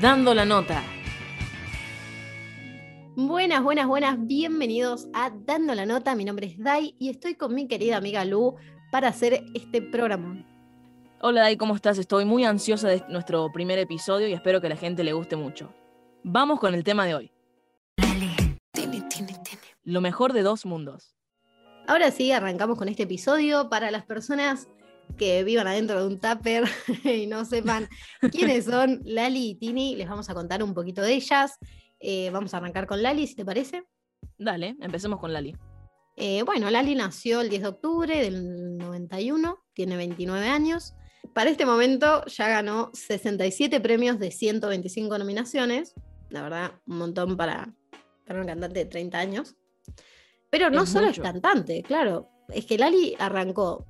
Dando 0.00 0.34
la 0.34 0.44
nota. 0.44 0.82
Buenas, 3.14 3.62
buenas, 3.62 3.86
buenas. 3.86 4.16
Bienvenidos 4.26 5.06
a 5.14 5.30
Dando 5.30 5.72
la 5.76 5.86
nota. 5.86 6.16
Mi 6.16 6.24
nombre 6.24 6.48
es 6.48 6.58
Dai 6.58 6.96
y 6.98 7.10
estoy 7.10 7.36
con 7.36 7.54
mi 7.54 7.68
querida 7.68 7.96
amiga 7.98 8.24
Lu 8.24 8.56
para 8.90 9.08
hacer 9.08 9.44
este 9.54 9.80
programa. 9.80 10.44
Hola 11.20 11.42
Dai, 11.42 11.56
¿cómo 11.56 11.76
estás? 11.76 11.98
Estoy 11.98 12.24
muy 12.24 12.44
ansiosa 12.44 12.88
de 12.88 13.04
nuestro 13.08 13.52
primer 13.52 13.78
episodio 13.78 14.26
y 14.26 14.32
espero 14.32 14.60
que 14.60 14.66
a 14.66 14.70
la 14.70 14.76
gente 14.76 15.04
le 15.04 15.12
guste 15.12 15.36
mucho. 15.36 15.72
Vamos 16.24 16.58
con 16.58 16.74
el 16.74 16.82
tema 16.82 17.06
de 17.06 17.14
hoy. 17.14 17.32
Lo 19.84 20.00
mejor 20.00 20.32
de 20.32 20.42
dos 20.42 20.66
mundos. 20.66 21.14
Ahora 21.86 22.10
sí, 22.10 22.32
arrancamos 22.32 22.78
con 22.78 22.88
este 22.88 23.04
episodio. 23.04 23.68
Para 23.68 23.92
las 23.92 24.04
personas 24.04 24.66
que 25.16 25.44
vivan 25.44 25.66
adentro 25.66 26.00
de 26.00 26.06
un 26.06 26.20
tupper 26.20 26.64
y 27.04 27.26
no 27.26 27.44
sepan 27.44 27.88
quiénes 28.30 28.64
son 28.64 29.00
Lali 29.04 29.50
y 29.50 29.54
Tini, 29.54 29.96
les 29.96 30.08
vamos 30.08 30.28
a 30.30 30.34
contar 30.34 30.62
un 30.62 30.74
poquito 30.74 31.02
de 31.02 31.14
ellas. 31.14 31.58
Eh, 32.00 32.30
vamos 32.30 32.52
a 32.54 32.58
arrancar 32.58 32.86
con 32.86 33.02
Lali, 33.02 33.26
si 33.26 33.34
te 33.34 33.44
parece. 33.44 33.84
Dale, 34.38 34.76
empecemos 34.80 35.20
con 35.20 35.32
Lali. 35.32 35.56
Eh, 36.16 36.42
bueno, 36.42 36.70
Lali 36.70 36.94
nació 36.94 37.40
el 37.40 37.48
10 37.48 37.62
de 37.62 37.68
octubre 37.68 38.22
del 38.22 38.76
91, 38.76 39.64
tiene 39.72 39.96
29 39.96 40.48
años. 40.48 40.94
Para 41.32 41.50
este 41.50 41.66
momento 41.66 42.24
ya 42.26 42.48
ganó 42.48 42.90
67 42.92 43.80
premios 43.80 44.18
de 44.18 44.30
125 44.30 45.18
nominaciones. 45.18 45.94
La 46.28 46.42
verdad, 46.42 46.72
un 46.86 46.98
montón 46.98 47.36
para, 47.36 47.74
para 48.26 48.40
un 48.40 48.46
cantante 48.46 48.80
de 48.80 48.86
30 48.86 49.18
años. 49.18 49.56
Pero 50.50 50.70
no 50.70 50.86
solo 50.86 51.08
es 51.08 51.18
cantante, 51.18 51.82
claro. 51.82 52.28
Es 52.48 52.66
que 52.66 52.78
Lali 52.78 53.16
arrancó 53.18 53.86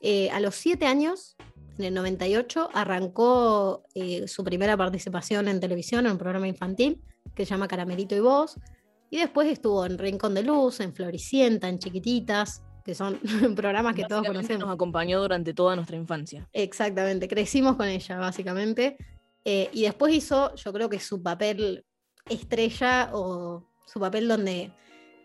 eh, 0.00 0.30
a 0.30 0.40
los 0.40 0.54
7 0.56 0.86
años, 0.86 1.36
en 1.78 1.84
el 1.84 1.94
98, 1.94 2.70
arrancó 2.72 3.84
eh, 3.94 4.26
su 4.26 4.44
primera 4.44 4.76
participación 4.76 5.48
en 5.48 5.60
televisión 5.60 6.06
en 6.06 6.12
un 6.12 6.18
programa 6.18 6.48
infantil 6.48 7.02
que 7.34 7.44
se 7.44 7.50
llama 7.50 7.68
Caramelito 7.68 8.16
y 8.16 8.20
Voz. 8.20 8.56
Y 9.10 9.18
después 9.18 9.48
estuvo 9.48 9.86
en 9.86 9.96
Rincón 9.96 10.34
de 10.34 10.42
Luz, 10.42 10.80
en 10.80 10.92
Floricienta, 10.92 11.68
en 11.68 11.78
Chiquititas, 11.78 12.62
que 12.84 12.94
son 12.94 13.20
programas 13.56 13.94
que 13.94 14.04
todos 14.04 14.26
conocemos. 14.26 14.66
Nos 14.66 14.74
acompañó 14.74 15.20
durante 15.20 15.54
toda 15.54 15.76
nuestra 15.76 15.96
infancia. 15.96 16.48
Exactamente, 16.52 17.28
crecimos 17.28 17.76
con 17.76 17.86
ella, 17.86 18.18
básicamente. 18.18 18.96
Eh, 19.44 19.70
y 19.72 19.82
después 19.82 20.14
hizo, 20.14 20.54
yo 20.56 20.72
creo 20.72 20.88
que 20.88 21.00
su 21.00 21.22
papel 21.22 21.84
estrella 22.28 23.10
o 23.12 23.66
su 23.86 24.00
papel 24.00 24.28
donde 24.28 24.72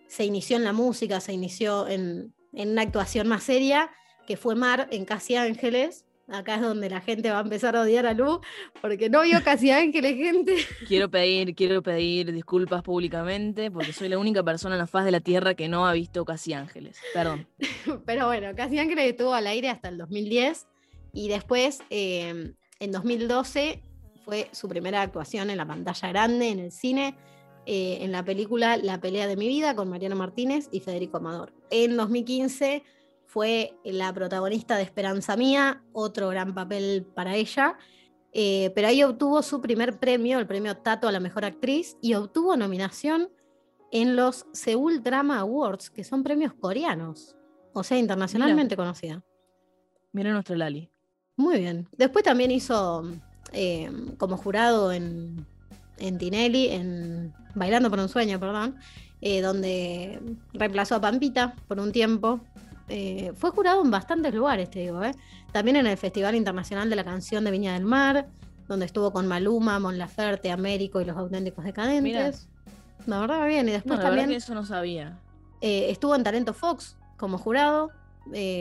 se 0.08 0.26
inició 0.26 0.58
en 0.58 0.64
la 0.64 0.74
música, 0.74 1.20
se 1.20 1.34
inició 1.34 1.88
en, 1.88 2.34
una 2.52 2.82
actuación 2.84 3.28
más 3.28 3.44
seria, 3.44 3.90
que 4.28 4.38
fue 4.38 4.56
Mar 4.56 4.88
en 4.92 5.06
Casi 5.06 5.36
Ángeles. 5.36 6.06
Acá 6.30 6.56
es 6.56 6.62
donde 6.62 6.90
la 6.90 7.02
gente 7.02 7.30
va 7.30 7.40
a 7.40 7.42
empezar 7.42 7.76
a 7.76 7.82
odiar 7.82 8.06
a 8.06 8.14
Lu, 8.14 8.40
porque 8.82 9.10
no 9.10 9.24
vio 9.24 9.44
Casi 9.44 9.72
Ángeles, 9.72 10.16
gente. 10.16 10.56
Quiero 10.88 11.10
pedir, 11.12 11.54
quiero 11.54 11.84
pedir 11.84 12.32
disculpas 12.32 12.82
públicamente, 12.82 13.70
porque 13.70 13.92
soy 13.92 14.08
la 14.08 14.18
única 14.18 14.42
persona 14.42 14.76
en 14.76 14.80
la 14.80 14.88
faz 14.88 15.04
de 15.06 15.12
la 15.12 15.20
Tierra 15.20 15.54
que 15.54 15.68
no 15.68 15.86
ha 15.86 15.94
visto 15.94 16.24
Casi 16.24 16.54
Ángeles. 16.54 16.98
Perdón. 17.14 17.48
Pero 18.06 18.28
bueno, 18.28 18.56
Casi 18.56 18.80
Ángeles 18.80 19.12
estuvo 19.12 19.34
al 19.34 19.48
aire 19.48 19.70
hasta 19.70 19.90
el 19.90 19.98
2010 19.98 20.68
y 21.12 21.28
después, 21.28 21.82
eh, 21.90 22.54
en 22.80 22.92
2012, 22.92 23.84
fue 24.24 24.48
su 24.54 24.70
primera 24.70 25.02
actuación 25.02 25.50
en 25.50 25.58
la 25.58 25.66
pantalla 25.66 26.08
grande, 26.08 26.50
en 26.50 26.60
el 26.60 26.72
cine 26.72 27.16
eh, 27.66 28.00
en 28.02 28.12
la 28.12 28.26
película 28.26 28.76
La 28.76 29.00
pelea 29.00 29.26
de 29.26 29.38
mi 29.38 29.48
vida 29.48 29.74
con 29.76 29.90
Mariano 29.90 30.18
Martínez 30.18 30.68
y 30.72 30.82
Federico 30.82 31.18
Amador. 31.18 31.54
En 31.70 31.96
2015 31.96 32.84
fue 33.34 33.76
la 33.84 34.14
protagonista 34.14 34.78
de 34.78 34.84
Esperanza 34.84 35.36
Mía, 35.36 35.82
otro 35.92 36.30
gran 36.30 36.54
papel 36.54 37.04
para 37.16 37.36
ella. 37.36 37.80
Eh, 38.32 38.72
pero 38.76 38.90
ahí 38.90 39.02
obtuvo 39.02 39.42
su 39.42 39.60
primer 39.60 39.98
premio, 39.98 40.38
el 40.38 40.46
premio 40.46 40.78
Tato 40.78 41.08
a 41.08 41.12
la 41.12 41.20
mejor 41.20 41.44
actriz, 41.44 41.98
y 42.00 42.14
obtuvo 42.14 42.56
nominación 42.56 43.30
en 43.92 44.16
los 44.16 44.46
Seoul 44.54 45.02
Drama 45.02 45.40
Awards, 45.40 45.90
que 45.90 46.04
son 46.04 46.22
premios 46.22 46.54
coreanos, 46.54 47.36
o 47.74 47.84
sea, 47.84 47.98
internacionalmente 47.98 48.78
conocida. 48.78 49.24
Mira 50.12 50.32
nuestro 50.32 50.56
Lali. 50.56 50.92
Muy 51.36 51.58
bien. 51.58 51.90
Después 51.98 52.24
también 52.24 52.52
hizo 52.52 53.04
eh, 53.52 53.92
como 54.20 54.38
jurado 54.38 54.92
en 54.92 55.48
en 55.98 56.18
Tinelli, 56.18 56.70
en 56.70 57.34
Bailando 57.56 57.90
por 57.90 58.00
un 58.00 58.10
sueño, 58.10 58.40
perdón, 58.40 58.76
eh, 59.22 59.42
donde 59.42 60.20
reemplazó 60.54 60.96
a 60.96 61.02
Pampita 61.02 61.56
por 61.68 61.80
un 61.80 61.92
tiempo. 61.92 62.42
Eh, 62.90 63.32
fue 63.36 63.52
jurado 63.52 63.82
en 63.82 63.92
bastantes 63.92 64.34
lugares, 64.34 64.70
te 64.70 64.80
digo. 64.80 65.04
¿eh? 65.04 65.16
También 65.52 65.78
en 65.78 65.88
el 65.88 65.98
Festival 65.98 66.36
Internacional 66.36 66.90
de 66.90 66.96
la 66.96 67.04
Canción 67.04 67.44
de 67.44 67.52
Viña 67.52 67.74
del 67.74 67.86
Mar, 67.86 68.28
donde 68.68 68.86
estuvo 68.86 69.12
con 69.12 69.28
Maluma, 69.28 69.80
Mon 69.80 69.98
Laferte, 69.98 70.52
Américo 70.52 71.02
y 71.02 71.06
los 71.06 71.18
auténticos 71.18 71.64
decadentes. 71.64 72.48
La 73.06 73.20
verdad, 73.20 73.46
bien. 73.48 73.68
Y 73.70 73.72
después 73.72 74.00
también. 74.00 74.32
eso 74.32 74.54
no 74.54 74.66
sabía. 74.66 75.20
estuvo 75.62 76.16
en 76.16 76.24
Talento 76.24 76.54
Fox 76.54 76.98
como 77.18 77.38
jurado, 77.38 77.92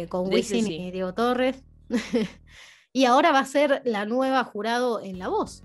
con 0.08 0.32
Wisin 0.32 0.66
y 0.66 0.90
Diego 0.90 1.14
Torres. 1.14 1.62
y 2.92 3.04
ahora 3.04 3.32
va 3.32 3.40
a 3.40 3.44
ser 3.44 3.82
la 3.84 4.04
nueva 4.04 4.44
jurado 4.44 5.00
en 5.00 5.18
La 5.18 5.28
Voz. 5.28 5.62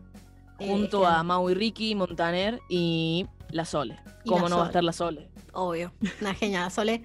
Junto 0.59 1.05
a 1.05 1.21
Mau 1.23 1.49
y 1.49 1.53
Ricky, 1.53 1.93
Montaner 1.93 2.59
y 2.69 3.27
La 3.51 3.65
Sole. 3.65 3.99
¿Cómo 4.25 4.49
no 4.49 4.57
va 4.57 4.63
a 4.63 4.67
estar 4.67 4.83
La 4.83 4.93
Sole? 4.93 5.29
Obvio, 5.53 5.91
una 6.21 6.33
genia 6.33 6.61
La 6.61 6.69
Sole. 6.69 7.03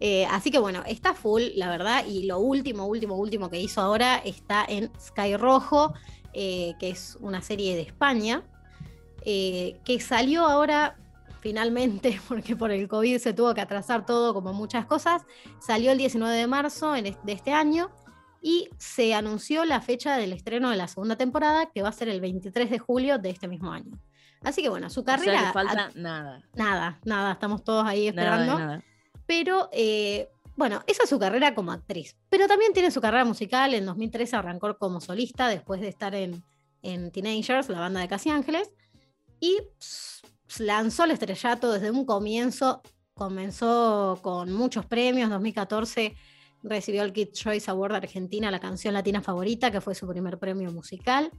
Eh, 0.00 0.26
así 0.26 0.50
que 0.50 0.58
bueno, 0.58 0.82
está 0.86 1.14
full, 1.14 1.42
la 1.56 1.68
verdad, 1.68 2.04
y 2.06 2.24
lo 2.24 2.38
último, 2.38 2.86
último, 2.86 3.16
último 3.16 3.50
que 3.50 3.60
hizo 3.60 3.80
ahora 3.80 4.18
está 4.18 4.64
en 4.68 4.90
Sky 5.00 5.36
Rojo, 5.36 5.94
eh, 6.32 6.74
que 6.78 6.90
es 6.90 7.16
una 7.20 7.42
serie 7.42 7.74
de 7.74 7.82
España, 7.82 8.44
eh, 9.24 9.80
que 9.84 10.00
salió 10.00 10.46
ahora 10.46 10.96
finalmente, 11.40 12.20
porque 12.28 12.54
por 12.54 12.70
el 12.70 12.86
COVID 12.86 13.18
se 13.18 13.32
tuvo 13.32 13.54
que 13.54 13.60
atrasar 13.60 14.06
todo, 14.06 14.34
como 14.34 14.52
muchas 14.52 14.86
cosas, 14.86 15.22
salió 15.60 15.90
el 15.90 15.98
19 15.98 16.36
de 16.36 16.46
marzo 16.46 16.92
de 16.92 17.16
este 17.26 17.52
año 17.52 17.90
y 18.40 18.68
se 18.78 19.14
anunció 19.14 19.64
la 19.64 19.80
fecha 19.80 20.16
del 20.16 20.32
estreno 20.32 20.70
de 20.70 20.76
la 20.76 20.86
segunda 20.86 21.16
temporada, 21.16 21.70
que 21.74 21.82
va 21.82 21.88
a 21.88 21.92
ser 21.92 22.08
el 22.08 22.20
23 22.20 22.70
de 22.70 22.78
julio 22.78 23.18
de 23.18 23.30
este 23.30 23.48
mismo 23.48 23.72
año. 23.72 23.98
Así 24.42 24.62
que 24.62 24.68
bueno, 24.68 24.88
su 24.90 25.02
carrera... 25.02 25.52
falta 25.52 25.90
nada. 25.96 26.44
Nada, 26.54 27.00
nada, 27.04 27.32
estamos 27.32 27.64
todos 27.64 27.84
ahí 27.84 28.06
esperando. 28.06 28.80
Pero 29.28 29.68
eh, 29.72 30.30
bueno, 30.56 30.82
esa 30.86 31.04
es 31.04 31.10
su 31.10 31.18
carrera 31.18 31.54
como 31.54 31.70
actriz. 31.70 32.16
Pero 32.30 32.48
también 32.48 32.72
tiene 32.72 32.90
su 32.90 33.02
carrera 33.02 33.26
musical. 33.26 33.74
En 33.74 33.84
2013 33.84 34.36
arrancó 34.36 34.76
como 34.78 35.02
solista 35.02 35.48
después 35.48 35.82
de 35.82 35.88
estar 35.88 36.14
en, 36.14 36.42
en 36.82 37.12
Teenagers, 37.12 37.68
la 37.68 37.78
banda 37.78 38.00
de 38.00 38.08
Casi 38.08 38.30
Ángeles. 38.30 38.72
Y 39.38 39.58
lanzó 40.58 41.04
el 41.04 41.10
estrellato 41.10 41.70
desde 41.70 41.90
un 41.90 42.06
comienzo. 42.06 42.80
Comenzó 43.12 44.18
con 44.22 44.50
muchos 44.50 44.86
premios. 44.86 45.28
2014 45.28 46.16
recibió 46.62 47.02
el 47.02 47.12
Kid 47.12 47.32
Choice 47.32 47.70
Award 47.70 47.96
Argentina, 47.96 48.50
la 48.50 48.60
canción 48.60 48.94
latina 48.94 49.20
favorita, 49.20 49.70
que 49.70 49.82
fue 49.82 49.94
su 49.94 50.08
primer 50.08 50.38
premio 50.38 50.72
musical. 50.72 51.30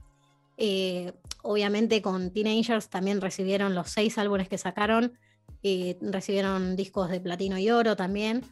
Eh, 0.56 1.12
obviamente 1.42 2.00
con 2.02 2.32
Teenagers 2.32 2.88
también 2.88 3.20
recibieron 3.20 3.74
los 3.74 3.90
seis 3.90 4.16
álbumes 4.16 4.48
que 4.48 4.58
sacaron, 4.58 5.18
eh, 5.62 5.98
recibieron 6.00 6.76
discos 6.76 7.10
de 7.10 7.20
platino 7.20 7.58
y 7.58 7.70
oro 7.70 7.96
también. 7.96 8.42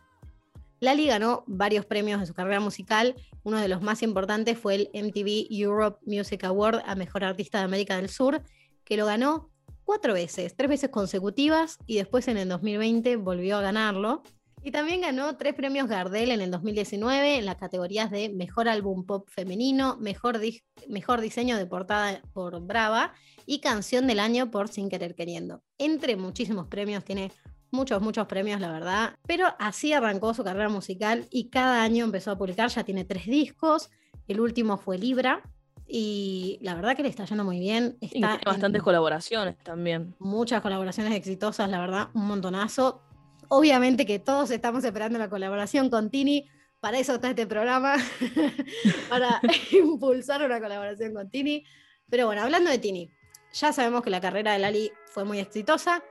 Lali 0.81 1.07
ganó 1.07 1.45
varios 1.47 1.85
premios 1.85 2.21
de 2.21 2.27
su 2.27 2.35
carrera 2.35 2.61
musical. 2.61 3.15
Uno 3.43 3.59
de 3.59 3.69
los 3.69 3.83
más 3.83 4.03
importantes 4.03 4.59
fue 4.59 4.75
el 4.75 4.91
MTV 4.95 5.49
Europe 5.51 5.99
Music 6.07 6.45
Award 6.45 6.83
a 6.85 6.95
Mejor 6.95 7.25
Artista 7.25 7.59
de 7.59 7.65
América 7.65 7.97
del 7.97 8.09
Sur, 8.09 8.43
que 8.85 8.97
lo 8.97 9.07
ganó 9.07 9.51
cuatro 9.85 10.13
veces, 10.13 10.55
tres 10.55 10.69
veces 10.69 10.91
consecutivas 10.91 11.79
y 11.87 11.97
después 11.97 12.29
en 12.29 12.37
el 12.37 12.49
2020 12.49 13.17
volvió 13.17 13.57
a 13.57 13.63
ganarlo. 13.63 14.23
Y 14.63 14.71
también 14.71 15.01
ganó 15.01 15.37
tres 15.37 15.55
premios 15.55 15.89
Gardel 15.89 16.31
en 16.31 16.41
el 16.41 16.51
2019 16.51 17.39
en 17.39 17.47
las 17.47 17.57
categorías 17.57 18.11
de 18.11 18.29
Mejor 18.29 18.69
Álbum 18.69 19.07
Pop 19.07 19.29
Femenino, 19.31 19.97
Mejor, 19.99 20.41
mejor 20.89 21.21
Diseño 21.21 21.57
de 21.57 21.67
Portada 21.67 22.21
por 22.33 22.61
Brava 22.61 23.15
y 23.47 23.61
Canción 23.61 24.07
del 24.07 24.21
Año 24.21 24.51
por 24.51 24.69
Sin 24.69 24.89
Querer 24.89 25.15
Queriendo. 25.15 25.63
Entre 25.79 26.17
muchísimos 26.17 26.67
premios, 26.67 27.05
tiene 27.05 27.33
muchos, 27.71 28.03
muchos 28.03 28.27
premios, 28.27 28.61
la 28.61 28.73
verdad. 28.73 29.17
Pero 29.27 29.47
así 29.59 29.93
arrancó 29.93 30.35
su 30.35 30.45
carrera 30.45 30.69
musical 30.69 31.27
y 31.31 31.49
cada 31.51 31.83
año 31.83 32.05
empezó 32.05 32.33
a 32.33 32.39
publicar, 32.39 32.69
ya 32.71 32.85
tiene 32.85 33.05
tres 33.05 33.27
discos. 33.27 33.91
El 34.27 34.41
último 34.41 34.77
fue 34.77 34.99
Libra, 34.99 35.43
y 35.91 36.59
la 36.61 36.75
verdad 36.75 36.95
que 36.95 37.03
le 37.03 37.09
está 37.09 37.25
yendo 37.25 37.45
muy 37.45 37.59
bien. 37.59 37.97
Está 38.03 38.13
tiene 38.13 38.39
bastantes 38.45 38.83
colaboraciones 38.83 39.57
también. 39.65 40.15
Muchas 40.19 40.61
colaboraciones 40.61 41.15
exitosas, 41.15 41.71
la 41.71 41.81
verdad, 41.81 42.09
un 42.13 42.27
montonazo. 42.27 43.01
Obviamente 43.49 44.07
que 44.07 44.19
todos 44.19 44.51
estamos 44.51 44.85
esperando 44.85 45.19
la 45.19 45.29
colaboración 45.29 45.91
con 45.91 46.11
Tini. 46.11 46.49
Para 46.81 46.99
eso 46.99 47.15
está 47.15 47.31
este 47.31 47.47
programa, 47.47 47.97
para 49.09 49.41
impulsar 49.73 50.45
una 50.45 50.61
colaboración 50.61 51.13
con 51.15 51.29
Tini. 51.31 51.65
Pero 52.09 52.27
bueno, 52.27 52.43
hablando 52.43 52.71
de 52.71 52.79
Tini, 52.79 53.11
ya 53.53 53.73
sabemos 53.73 54.03
que 54.03 54.11
la 54.11 54.21
carrera 54.21 54.53
de 54.53 54.61
Lali 54.61 54.93
fue 55.07 55.25
muy 55.25 55.39
exitosa, 55.39 56.03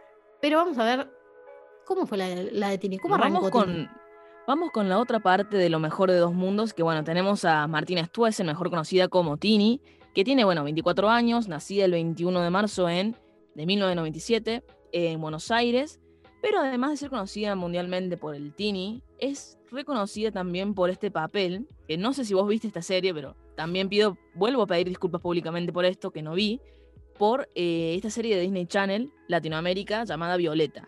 pero 0.41 0.57
vamos 0.57 0.77
a 0.77 0.83
ver 0.83 1.11
cómo 1.85 2.05
fue 2.05 2.17
la, 2.17 2.69
de 2.69 2.77
Tini. 2.77 2.97
¿Cómo 2.97 3.15
arrancó 3.15 3.35
vamos 3.35 3.51
con, 3.51 3.89
Vamos 4.47 4.71
con 4.71 4.87
la 4.87 4.97
otra 4.97 5.19
parte 5.19 5.57
de 5.57 5.69
lo 5.69 5.77
mejor 5.77 6.09
de 6.09 6.17
dos 6.17 6.33
mundos, 6.33 6.73
que 6.73 6.81
bueno, 6.81 7.03
tenemos 7.03 7.43
a 7.43 7.67
Martina 7.67 8.05
Stuesen, 8.05 8.45
mejor 8.45 8.69
conocida 8.69 9.09
como 9.09 9.35
Tini, 9.35 9.81
que 10.15 10.23
tiene, 10.23 10.45
bueno, 10.45 10.63
24 10.63 11.09
años, 11.09 11.49
nacida 11.49 11.83
el 11.83 11.91
21 11.91 12.41
de 12.41 12.49
marzo 12.49 12.87
en, 12.87 13.17
de 13.55 13.65
1997 13.65 14.63
en 14.93 15.19
Buenos 15.19 15.51
Aires, 15.51 15.99
pero 16.49 16.61
además 16.61 16.91
de 16.91 16.97
ser 16.97 17.09
conocida 17.09 17.55
mundialmente 17.55 18.15
por 18.15 18.33
el 18.33 18.53
Tini, 18.53 19.03
es 19.19 19.59
reconocida 19.69 20.31
también 20.31 20.73
por 20.73 20.89
este 20.89 21.11
papel, 21.11 21.67
que 21.89 21.97
no 21.97 22.13
sé 22.13 22.23
si 22.23 22.33
vos 22.33 22.47
viste 22.47 22.67
esta 22.67 22.81
serie, 22.81 23.13
pero 23.13 23.35
también 23.57 23.89
pido, 23.89 24.17
vuelvo 24.33 24.61
a 24.61 24.67
pedir 24.67 24.87
disculpas 24.87 25.19
públicamente 25.19 25.73
por 25.73 25.83
esto, 25.83 26.11
que 26.11 26.21
no 26.21 26.35
vi, 26.35 26.61
por 27.19 27.49
eh, 27.53 27.95
esta 27.97 28.09
serie 28.09 28.37
de 28.37 28.43
Disney 28.43 28.65
Channel, 28.65 29.11
Latinoamérica, 29.27 30.05
llamada 30.05 30.37
Violeta. 30.37 30.87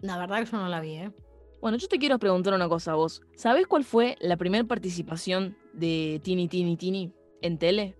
La 0.00 0.16
verdad 0.16 0.42
que 0.42 0.50
yo 0.50 0.56
no 0.56 0.68
la 0.68 0.80
vi, 0.80 0.94
¿eh? 0.94 1.12
Bueno, 1.60 1.76
yo 1.76 1.86
te 1.86 1.98
quiero 1.98 2.18
preguntar 2.18 2.54
una 2.54 2.70
cosa 2.70 2.92
a 2.92 2.94
vos. 2.94 3.20
¿Sabés 3.34 3.66
cuál 3.66 3.84
fue 3.84 4.16
la 4.20 4.38
primera 4.38 4.64
participación 4.64 5.54
de 5.74 6.18
Tini 6.24 6.48
Tini 6.48 6.78
Tini 6.78 7.12
en 7.42 7.58
tele? 7.58 7.94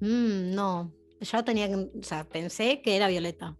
Mm, 0.00 0.54
no, 0.54 0.92
yo 1.18 1.44
tenía 1.44 1.66
que, 1.68 1.76
o 1.76 2.02
sea, 2.02 2.24
pensé 2.24 2.82
que 2.82 2.94
era 2.94 3.08
Violeta. 3.08 3.56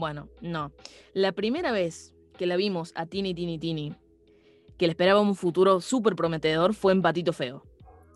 Bueno, 0.00 0.30
no. 0.40 0.72
La 1.12 1.32
primera 1.32 1.72
vez 1.72 2.14
que 2.38 2.46
la 2.46 2.56
vimos 2.56 2.92
a 2.94 3.04
Tini 3.04 3.34
Tini 3.34 3.58
Tini, 3.58 3.94
que 4.78 4.86
le 4.86 4.92
esperaba 4.92 5.20
un 5.20 5.36
futuro 5.36 5.82
súper 5.82 6.16
prometedor, 6.16 6.72
fue 6.72 6.92
en 6.92 7.02
Patito 7.02 7.34
Feo. 7.34 7.62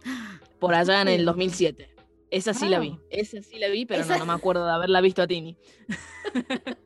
Por 0.59 0.75
allá 0.75 1.03
en 1.03 1.09
el 1.09 1.27
2007. 1.27 1.91
Esa 2.31 2.55
sí 2.55 2.71
la 2.71 2.79
vi. 2.79 2.99
Esa 3.11 3.43
sí 3.43 3.59
la 3.59 3.69
vi, 3.69 3.85
pero 3.85 4.03
no, 4.07 4.17
no 4.17 4.25
me 4.25 4.33
acuerdo 4.33 4.65
de 4.65 4.73
haberla 4.73 5.03
visto 5.03 5.21
a 5.21 5.27
Tini. 5.27 5.59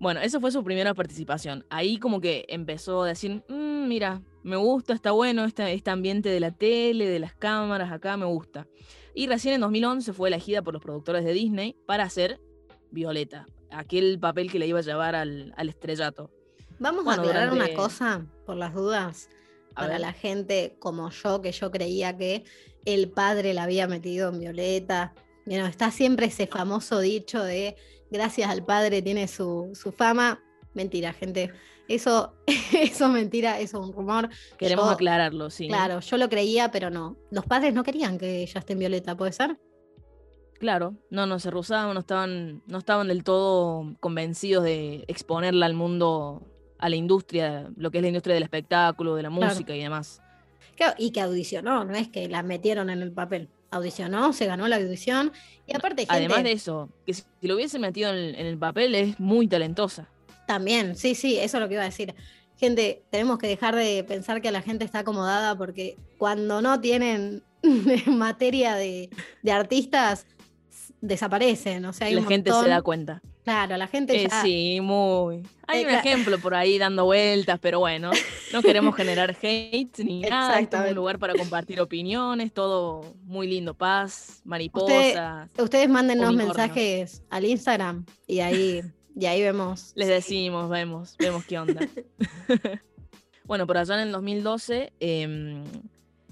bueno, 0.00 0.20
esa 0.20 0.40
fue 0.40 0.50
su 0.50 0.64
primera 0.64 0.92
participación. 0.92 1.64
Ahí 1.70 1.98
como 1.98 2.20
que 2.20 2.44
empezó 2.48 3.04
a 3.04 3.06
decir, 3.06 3.44
mm, 3.48 3.86
mira, 3.86 4.20
me 4.42 4.56
gusta, 4.56 4.94
está 4.94 5.12
bueno 5.12 5.44
este, 5.44 5.72
este 5.72 5.90
ambiente 5.90 6.28
de 6.28 6.40
la 6.40 6.50
tele, 6.50 7.06
de 7.06 7.20
las 7.20 7.36
cámaras, 7.36 7.92
acá 7.92 8.16
me 8.16 8.26
gusta. 8.26 8.66
Y 9.14 9.28
recién 9.28 9.54
en 9.54 9.60
2011 9.60 10.12
fue 10.12 10.28
elegida 10.28 10.60
por 10.62 10.74
los 10.74 10.82
productores 10.82 11.24
de 11.24 11.32
Disney 11.32 11.76
para 11.86 12.02
hacer 12.02 12.40
Violeta, 12.90 13.46
aquel 13.70 14.18
papel 14.18 14.50
que 14.50 14.58
le 14.58 14.66
iba 14.66 14.78
a 14.78 14.82
llevar 14.82 15.14
al, 15.14 15.54
estrellato. 15.56 16.30
Vamos 16.78 17.06
a 17.06 17.14
aclarar 17.14 17.52
una 17.52 17.72
cosa, 17.74 18.26
por 18.44 18.56
las 18.56 18.74
dudas, 18.74 19.30
para 19.74 19.98
la 19.98 20.12
gente 20.12 20.76
como 20.78 21.10
yo, 21.10 21.40
que 21.42 21.52
yo 21.52 21.70
creía 21.70 22.16
que 22.16 22.44
el 22.84 23.10
padre 23.10 23.54
la 23.54 23.64
había 23.64 23.86
metido 23.86 24.30
en 24.30 24.40
Violeta. 24.40 25.14
Bueno, 25.44 25.66
está 25.66 25.90
siempre 25.90 26.26
ese 26.26 26.46
famoso 26.46 27.00
dicho 27.00 27.42
de 27.42 27.76
gracias 28.10 28.50
al 28.50 28.64
padre 28.64 29.02
tiene 29.02 29.28
su, 29.28 29.72
fama. 29.96 30.42
Mentira, 30.74 31.12
gente. 31.12 31.52
Eso, 31.88 32.34
eso 32.46 33.06
es 33.06 33.10
mentira, 33.10 33.60
eso 33.60 33.80
es 33.80 33.88
un 33.88 33.92
rumor. 33.92 34.28
Queremos 34.58 34.90
aclararlo, 34.90 35.50
sí. 35.50 35.68
Claro, 35.68 36.00
yo 36.00 36.16
lo 36.16 36.28
creía, 36.28 36.70
pero 36.70 36.90
no. 36.90 37.16
Los 37.30 37.46
padres 37.46 37.72
no 37.74 37.82
querían 37.82 38.18
que 38.18 38.42
ella 38.42 38.60
esté 38.60 38.72
en 38.74 38.80
Violeta, 38.80 39.16
¿puede 39.16 39.32
ser? 39.32 39.58
Claro, 40.58 40.94
no, 41.10 41.26
no 41.26 41.38
se 41.38 41.50
rusaban, 41.50 41.94
no 41.94 42.00
estaban, 42.00 42.62
no 42.66 42.78
estaban 42.78 43.08
del 43.08 43.24
todo 43.24 43.94
convencidos 44.00 44.64
de 44.64 45.04
exponerla 45.08 45.66
al 45.66 45.74
mundo, 45.74 46.42
a 46.78 46.88
la 46.88 46.96
industria, 46.96 47.70
lo 47.76 47.90
que 47.90 47.98
es 47.98 48.02
la 48.02 48.08
industria 48.08 48.34
del 48.34 48.42
espectáculo, 48.42 49.16
de 49.16 49.22
la 49.22 49.30
música 49.30 49.74
y 49.74 49.80
demás. 49.80 50.22
y 50.98 51.10
que 51.10 51.20
audicionó, 51.20 51.84
no 51.84 51.94
es 51.94 52.08
que 52.08 52.28
la 52.28 52.42
metieron 52.42 52.90
en 52.90 53.02
el 53.02 53.12
papel. 53.12 53.48
Audicionó, 53.70 54.32
se 54.32 54.46
ganó 54.46 54.68
la 54.68 54.76
audición 54.76 55.32
y 55.66 55.74
aparte 55.74 56.06
Además 56.08 56.44
de 56.44 56.52
eso, 56.52 56.88
que 57.04 57.12
si 57.12 57.24
lo 57.42 57.56
hubiese 57.56 57.78
metido 57.78 58.10
en, 58.14 58.34
en 58.34 58.46
el 58.46 58.56
papel 58.56 58.94
es 58.94 59.20
muy 59.20 59.48
talentosa. 59.48 60.08
También, 60.46 60.96
sí, 60.96 61.14
sí, 61.14 61.36
eso 61.36 61.56
es 61.56 61.60
lo 61.60 61.68
que 61.68 61.74
iba 61.74 61.82
a 61.82 61.86
decir. 61.86 62.14
Gente, 62.56 63.02
tenemos 63.10 63.38
que 63.38 63.48
dejar 63.48 63.74
de 63.74 64.02
pensar 64.04 64.40
que 64.40 64.50
la 64.50 64.62
gente 64.62 64.84
está 64.84 65.00
acomodada 65.00 65.58
porque 65.58 65.98
cuando 66.16 66.62
no 66.62 66.80
tienen 66.80 67.42
materia 68.06 68.76
de, 68.76 69.10
de 69.42 69.52
artistas, 69.52 70.26
desaparecen. 71.06 71.84
O 71.84 71.92
sea, 71.92 72.10
la 72.10 72.22
gente 72.22 72.50
se 72.52 72.68
da 72.68 72.82
cuenta. 72.82 73.22
Claro, 73.46 73.76
la 73.76 73.86
gente 73.86 74.24
eh, 74.24 74.28
sí, 74.42 74.80
muy. 74.82 75.42
Hay 75.68 75.82
eh, 75.82 75.86
un 75.86 75.90
ejemplo 75.92 76.36
por 76.40 76.56
ahí 76.56 76.78
dando 76.78 77.04
vueltas, 77.04 77.60
pero 77.62 77.78
bueno, 77.78 78.10
no 78.52 78.60
queremos 78.60 78.94
generar 78.96 79.36
hate 79.40 80.00
ni 80.00 80.22
nada. 80.22 80.58
Es 80.58 80.68
un 80.72 80.94
lugar 80.96 81.20
para 81.20 81.32
compartir 81.32 81.80
opiniones, 81.80 82.52
todo 82.52 83.14
muy 83.22 83.46
lindo, 83.46 83.72
paz, 83.72 84.40
mariposas. 84.44 85.48
ustedes 85.58 85.88
mándenos 85.88 86.34
mensajes 86.34 87.22
al 87.30 87.44
Instagram 87.44 88.04
y 88.26 88.40
ahí, 88.40 88.82
y 89.14 89.26
ahí 89.26 89.42
vemos. 89.42 89.92
Les 89.94 90.08
decimos, 90.08 90.68
vemos, 90.68 91.14
vemos 91.16 91.44
qué 91.44 91.60
onda. 91.60 91.86
bueno, 93.44 93.64
por 93.64 93.78
allá 93.78 93.94
en 93.94 94.08
el 94.08 94.12
2012 94.12 94.92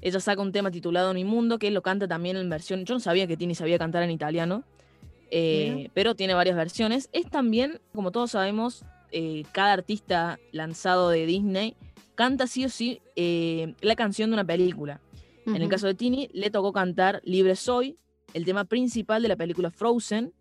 ella 0.05 0.21
saca 0.21 0.43
un 0.43 0.53
tema 0.53 0.71
titulado 0.71 1.15
Mi 1.15 1.25
Mundo, 1.25 1.59
que 1.59 1.71
lo 1.71 1.81
canta 1.83 2.07
también 2.07 2.37
en 2.37 2.51
versión. 2.51 2.85
Yo 2.85 2.93
no 2.93 3.01
sabía 3.01 3.27
que 3.27 3.39
Tini 3.39 3.55
sabía 3.55 3.79
cantar 3.79 4.03
en 4.03 4.11
italiano, 4.11 4.63
eh, 5.31 5.89
pero 5.95 6.15
tiene 6.15 6.35
varias 6.35 6.57
versiones. 6.57 7.09
Es 7.13 7.31
también, 7.31 7.81
como 7.95 8.11
todos 8.11 8.33
sabemos, 8.33 8.85
eh, 9.13 9.45
cada 9.53 9.73
artista 9.73 10.39
lanzado 10.53 11.09
de 11.09 11.25
Disney 11.25 11.75
canta 12.17 12.47
sí 12.47 12.67
o 12.67 12.69
sí 12.69 13.01
eh, 13.17 13.75
la 13.81 13.97
canción 13.97 14.29
de 14.29 14.35
una 14.35 14.45
película. 14.45 15.01
En 15.47 15.57
el 15.57 15.69
caso 15.69 15.87
de 15.87 15.95
Tini, 15.95 16.29
le 16.33 16.51
tocó 16.51 16.73
cantar 16.73 17.23
Libre 17.25 17.57
Soy, 17.57 17.97
el 18.35 18.45
tema 18.45 18.65
principal 18.65 19.23
de 19.23 19.29
la 19.29 19.37
película 19.37 19.71
Frozen. 19.71 20.35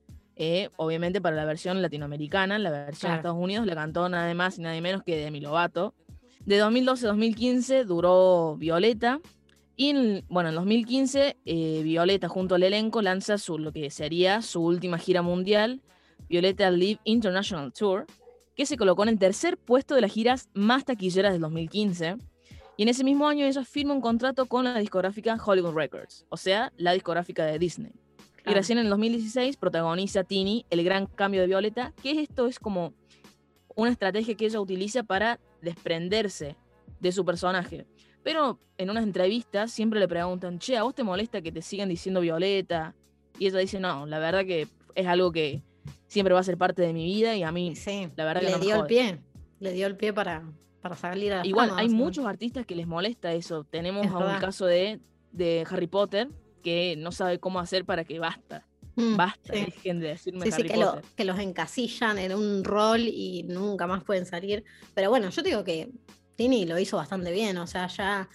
obviamente 0.75 1.21
para 1.21 1.37
la 1.37 1.45
versión 1.45 1.81
latinoamericana, 1.81 2.59
la 2.59 2.69
versión 2.69 3.13
de 3.13 3.17
Estados 3.17 3.37
Unidos 3.39 3.65
la 3.65 3.75
cantó 3.75 4.09
nada 4.09 4.33
más 4.33 4.57
y 4.57 4.61
nada 4.61 4.79
menos 4.81 5.03
que 5.03 5.15
Demi 5.15 5.39
Lovato. 5.39 5.93
De 6.45 6.57
2012 6.57 7.05
a 7.05 7.09
2015 7.09 7.85
duró 7.85 8.57
Violeta, 8.57 9.21
y 9.75 9.89
en, 9.89 10.25
bueno, 10.29 10.49
en 10.49 10.55
2015, 10.55 11.37
eh, 11.45 11.81
Violeta 11.83 12.27
junto 12.27 12.55
al 12.55 12.63
elenco 12.63 13.01
lanza 13.01 13.37
su, 13.37 13.57
lo 13.57 13.71
que 13.71 13.89
sería 13.89 14.41
su 14.41 14.63
última 14.63 14.97
gira 14.97 15.21
mundial, 15.21 15.81
Violeta 16.29 16.69
Live 16.69 16.99
International 17.05 17.73
Tour, 17.73 18.05
que 18.55 18.65
se 18.65 18.77
colocó 18.77 19.03
en 19.03 19.09
el 19.09 19.19
tercer 19.19 19.57
puesto 19.57 19.95
de 19.95 20.01
las 20.01 20.11
giras 20.11 20.49
más 20.53 20.85
taquilleras 20.85 21.33
del 21.33 21.41
2015. 21.41 22.17
Y 22.77 22.83
en 22.83 22.89
ese 22.89 23.03
mismo 23.03 23.27
año 23.27 23.45
ella 23.45 23.63
firma 23.63 23.93
un 23.93 24.01
contrato 24.01 24.45
con 24.45 24.63
la 24.63 24.77
discográfica 24.77 25.37
Hollywood 25.43 25.75
Records, 25.75 26.25
o 26.29 26.37
sea, 26.37 26.71
la 26.77 26.93
discográfica 26.93 27.45
de 27.45 27.57
Disney. 27.57 27.93
Y 28.45 28.53
recién 28.53 28.77
en 28.77 28.85
el 28.85 28.89
2016 28.89 29.57
protagoniza 29.57 30.23
Tini 30.23 30.65
el 30.69 30.83
gran 30.83 31.05
cambio 31.07 31.41
de 31.41 31.47
Violeta, 31.47 31.93
que 32.01 32.21
esto 32.21 32.45
es 32.47 32.59
como 32.59 32.93
una 33.75 33.91
estrategia 33.91 34.35
que 34.35 34.45
ella 34.45 34.59
utiliza 34.59 35.03
para 35.03 35.39
desprenderse 35.61 36.57
de 36.99 37.11
su 37.11 37.25
personaje. 37.25 37.85
Pero 38.23 38.59
en 38.77 38.89
unas 38.89 39.03
entrevistas 39.03 39.71
siempre 39.71 39.99
le 39.99 40.07
preguntan, 40.07 40.59
che, 40.59 40.77
¿a 40.77 40.83
vos 40.83 40.95
te 40.95 41.03
molesta 41.03 41.41
que 41.41 41.51
te 41.51 41.61
sigan 41.61 41.89
diciendo 41.89 42.21
Violeta? 42.21 42.95
Y 43.37 43.47
ella 43.47 43.59
dice, 43.59 43.79
no, 43.79 44.05
la 44.05 44.19
verdad 44.19 44.45
que 44.45 44.67
es 44.95 45.07
algo 45.07 45.31
que 45.31 45.61
siempre 46.07 46.33
va 46.33 46.39
a 46.39 46.43
ser 46.43 46.57
parte 46.57 46.81
de 46.81 46.93
mi 46.93 47.05
vida 47.05 47.35
y 47.35 47.43
a 47.43 47.51
mí, 47.51 47.75
sí, 47.75 48.07
la 48.15 48.25
verdad 48.25 48.41
le 48.41 48.47
que 48.47 48.53
no 48.53 48.59
dio 48.59 48.75
el 48.77 48.85
pie, 48.85 49.19
le 49.59 49.73
dio 49.73 49.87
el 49.87 49.97
pie 49.97 50.13
para, 50.13 50.43
para 50.81 50.95
salir 50.95 51.33
a 51.33 51.45
Igual, 51.45 51.71
hay 51.75 51.89
muchos 51.89 52.25
artistas 52.25 52.65
que 52.65 52.75
les 52.75 52.87
molesta 52.87 53.33
eso. 53.33 53.63
Tenemos 53.63 54.05
un 54.05 54.39
caso 54.39 54.65
de, 54.65 54.99
de 55.31 55.65
Harry 55.69 55.87
Potter 55.87 56.29
que 56.63 56.95
no 56.97 57.11
sabe 57.11 57.39
cómo 57.39 57.59
hacer 57.59 57.83
para 57.83 58.05
que 58.05 58.19
basta. 58.19 58.65
Mm, 58.95 59.17
basta, 59.17 59.53
dejen 59.53 59.99
de 59.99 60.09
decirme 60.09 60.45
Harry 60.51 60.69
que, 60.69 60.75
Potter. 60.75 61.03
que 61.15 61.25
los 61.25 61.39
encasillan 61.39 62.19
en 62.19 62.33
un 62.33 62.63
rol 62.63 63.01
y 63.01 63.43
nunca 63.43 63.87
más 63.87 64.03
pueden 64.03 64.25
salir. 64.25 64.63
Pero 64.93 65.09
bueno, 65.09 65.29
yo 65.29 65.41
digo 65.41 65.63
que 65.63 65.89
Tini 66.35 66.65
lo 66.65 66.79
hizo 66.79 66.97
bastante 66.97 67.31
bien, 67.31 67.57
o 67.57 67.67
sea, 67.67 67.87
ya 67.87 68.27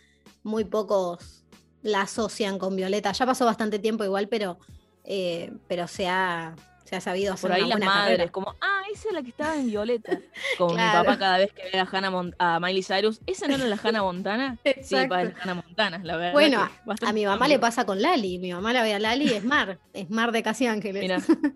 muy 0.43 0.64
pocos 0.64 1.45
la 1.83 2.02
asocian 2.02 2.59
con 2.59 2.76
Violeta. 2.76 3.12
Ya 3.12 3.26
pasó 3.26 3.45
bastante 3.45 3.78
tiempo 3.78 4.05
igual, 4.05 4.28
pero, 4.28 4.59
eh, 5.05 5.52
pero 5.69 5.87
se 5.88 6.09
ha, 6.09 6.55
se 6.85 6.97
ha 6.97 7.00
sabido 7.00 7.35
hacer 7.35 7.50
Por 7.50 7.57
ahí 7.57 7.64
una 7.64 7.78
las 7.78 7.87
madres, 7.87 8.31
como, 8.31 8.55
ah, 8.61 8.83
esa 8.93 9.09
es 9.09 9.14
la 9.14 9.23
que 9.23 9.31
estaba 9.31 9.57
en 9.57 9.69
Violeta. 9.69 10.19
Como 10.59 10.75
mi 10.75 10.81
papá 10.81 11.19
cada 11.19 11.38
vez 11.38 11.52
que 11.52 11.62
ve 11.73 11.78
a, 11.78 11.88
Hannah 11.90 12.33
a 12.38 12.61
Miley 12.61 12.83
Cyrus, 12.83 13.21
¿esa 13.26 13.47
no 13.47 13.55
era 13.57 13.67
la 13.67 13.78
Hannah 13.83 14.02
Montana? 14.02 14.59
sí, 14.83 14.97
para 15.09 15.35
Hannah 15.40 15.55
Montana, 15.55 16.00
la 16.02 16.17
verdad. 16.17 16.33
Bueno, 16.33 16.69
a 17.07 17.12
mi 17.12 17.26
mamá 17.26 17.49
le 17.49 17.59
pasa 17.59 17.85
con 17.85 18.00
Lali. 18.00 18.38
Mi 18.38 18.52
mamá 18.52 18.73
la 18.73 18.83
ve 18.83 18.95
a 18.95 18.99
Lali 18.99 19.26
y 19.26 19.35
es 19.35 19.45
Mar, 19.45 19.78
es 19.93 20.11
Mar 20.11 20.33
de 20.33 20.43
Casi 20.43 20.67
Ángeles. 20.67 21.02
Mira, 21.02 21.19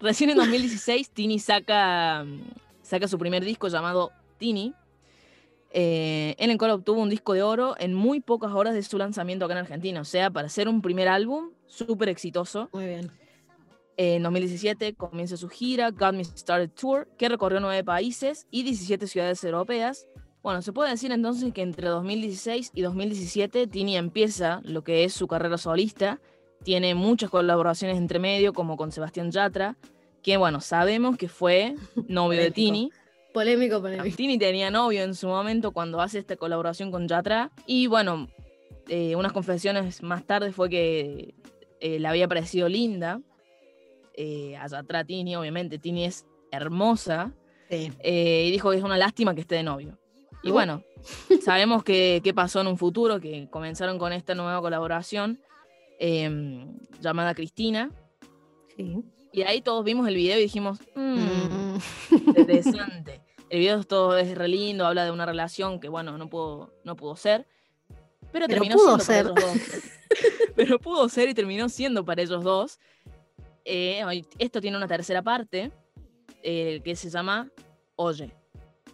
recién 0.00 0.30
en 0.30 0.36
2016 0.36 1.10
Tini 1.10 1.38
saca, 1.38 2.24
saca 2.82 3.08
su 3.08 3.18
primer 3.18 3.44
disco 3.44 3.68
llamado 3.68 4.12
Tini, 4.38 4.74
eh, 5.70 6.34
en 6.38 6.50
el 6.50 6.58
cual 6.58 6.70
obtuvo 6.70 7.02
un 7.02 7.10
disco 7.10 7.34
de 7.34 7.42
oro 7.42 7.74
en 7.78 7.94
muy 7.94 8.20
pocas 8.20 8.52
horas 8.52 8.74
de 8.74 8.82
su 8.82 8.96
lanzamiento 8.98 9.44
acá 9.44 9.52
en 9.52 9.58
Argentina. 9.60 10.00
O 10.00 10.04
sea, 10.04 10.30
para 10.30 10.48
ser 10.48 10.68
un 10.68 10.80
primer 10.80 11.08
álbum, 11.08 11.50
súper 11.66 12.08
exitoso. 12.08 12.70
Muy 12.72 12.86
bien. 12.86 13.10
en 13.96 14.22
2017 14.22 14.94
comienza 14.94 15.36
su 15.36 15.48
gira, 15.48 15.90
Got 15.90 16.14
Me 16.14 16.24
Started 16.24 16.70
Tour, 16.70 17.08
que 17.18 17.28
recorrió 17.28 17.60
nueve 17.60 17.84
países 17.84 18.46
y 18.50 18.62
17 18.62 19.06
ciudades 19.06 19.42
europeas. 19.44 20.06
Bueno, 20.42 20.62
se 20.62 20.72
puede 20.72 20.90
decir 20.90 21.12
entonces 21.12 21.52
que 21.52 21.62
entre 21.62 21.88
2016 21.88 22.70
y 22.72 22.82
2017 22.82 23.66
Tini 23.66 23.96
empieza 23.96 24.60
lo 24.64 24.82
que 24.82 25.04
es 25.04 25.12
su 25.12 25.26
carrera 25.26 25.58
solista. 25.58 26.20
Tiene 26.62 26.94
muchas 26.94 27.28
colaboraciones 27.28 27.98
entre 27.98 28.18
medio, 28.18 28.52
como 28.52 28.76
con 28.76 28.90
Sebastián 28.90 29.30
Yatra, 29.30 29.76
que 30.22 30.36
bueno, 30.36 30.60
sabemos 30.60 31.16
que 31.18 31.28
fue 31.28 31.74
novio 32.08 32.40
de 32.40 32.50
Tini. 32.50 32.90
Polémico, 33.38 33.80
polémico. 33.80 34.16
Tini 34.16 34.36
tenía 34.36 34.68
novio 34.68 35.04
en 35.04 35.14
su 35.14 35.28
momento 35.28 35.70
cuando 35.70 36.00
hace 36.00 36.18
esta 36.18 36.34
colaboración 36.34 36.90
con 36.90 37.06
Yatra. 37.06 37.52
Y 37.66 37.86
bueno, 37.86 38.26
eh, 38.88 39.14
unas 39.14 39.32
confesiones 39.32 40.02
más 40.02 40.24
tarde 40.26 40.50
fue 40.50 40.68
que 40.68 41.36
eh, 41.78 42.00
le 42.00 42.08
había 42.08 42.26
parecido 42.26 42.68
linda. 42.68 43.20
Eh, 44.14 44.56
allá 44.56 44.80
atrás 44.80 45.06
Tini, 45.06 45.36
obviamente, 45.36 45.78
Tini 45.78 46.04
es 46.06 46.26
hermosa. 46.50 47.32
Eh, 47.70 48.46
y 48.48 48.50
dijo 48.50 48.72
que 48.72 48.78
es 48.78 48.82
una 48.82 48.98
lástima 48.98 49.36
que 49.36 49.42
esté 49.42 49.54
de 49.54 49.62
novio. 49.62 49.96
Y 50.42 50.50
uh. 50.50 50.54
bueno, 50.54 50.82
sabemos 51.40 51.84
qué 51.84 52.32
pasó 52.34 52.60
en 52.60 52.66
un 52.66 52.76
futuro, 52.76 53.20
que 53.20 53.46
comenzaron 53.48 53.98
con 54.00 54.12
esta 54.12 54.34
nueva 54.34 54.60
colaboración 54.60 55.38
em, 56.00 56.76
llamada 57.00 57.36
Cristina. 57.36 57.92
Y 59.32 59.42
ahí 59.42 59.60
todos 59.60 59.84
vimos 59.84 60.08
el 60.08 60.16
video 60.16 60.40
y 60.40 60.42
dijimos, 60.42 60.80
mmm, 60.96 61.76
interesante. 62.26 63.27
El 63.50 63.60
video 63.60 63.82
todo 63.84 64.18
es 64.18 64.36
re 64.36 64.48
lindo, 64.48 64.86
habla 64.86 65.04
de 65.04 65.10
una 65.10 65.26
relación 65.26 65.80
que, 65.80 65.88
bueno, 65.88 66.18
no 66.18 66.28
pudo, 66.28 66.72
no 66.84 66.96
pudo 66.96 67.16
ser. 67.16 67.46
Pero, 68.32 68.46
terminó 68.46 68.76
siendo 68.76 68.98
ser. 68.98 69.26
para 69.32 69.40
ellos 69.40 69.54
dos. 69.54 69.82
pero 70.56 70.78
pudo 70.78 71.08
ser 71.08 71.28
y 71.28 71.34
terminó 71.34 71.68
siendo 71.68 72.04
para 72.04 72.22
ellos 72.22 72.44
dos. 72.44 72.78
Eh, 73.64 74.02
esto 74.38 74.60
tiene 74.60 74.76
una 74.76 74.88
tercera 74.88 75.22
parte 75.22 75.70
eh, 76.42 76.80
que 76.84 76.96
se 76.96 77.10
llama 77.10 77.50
Oye. 77.96 78.32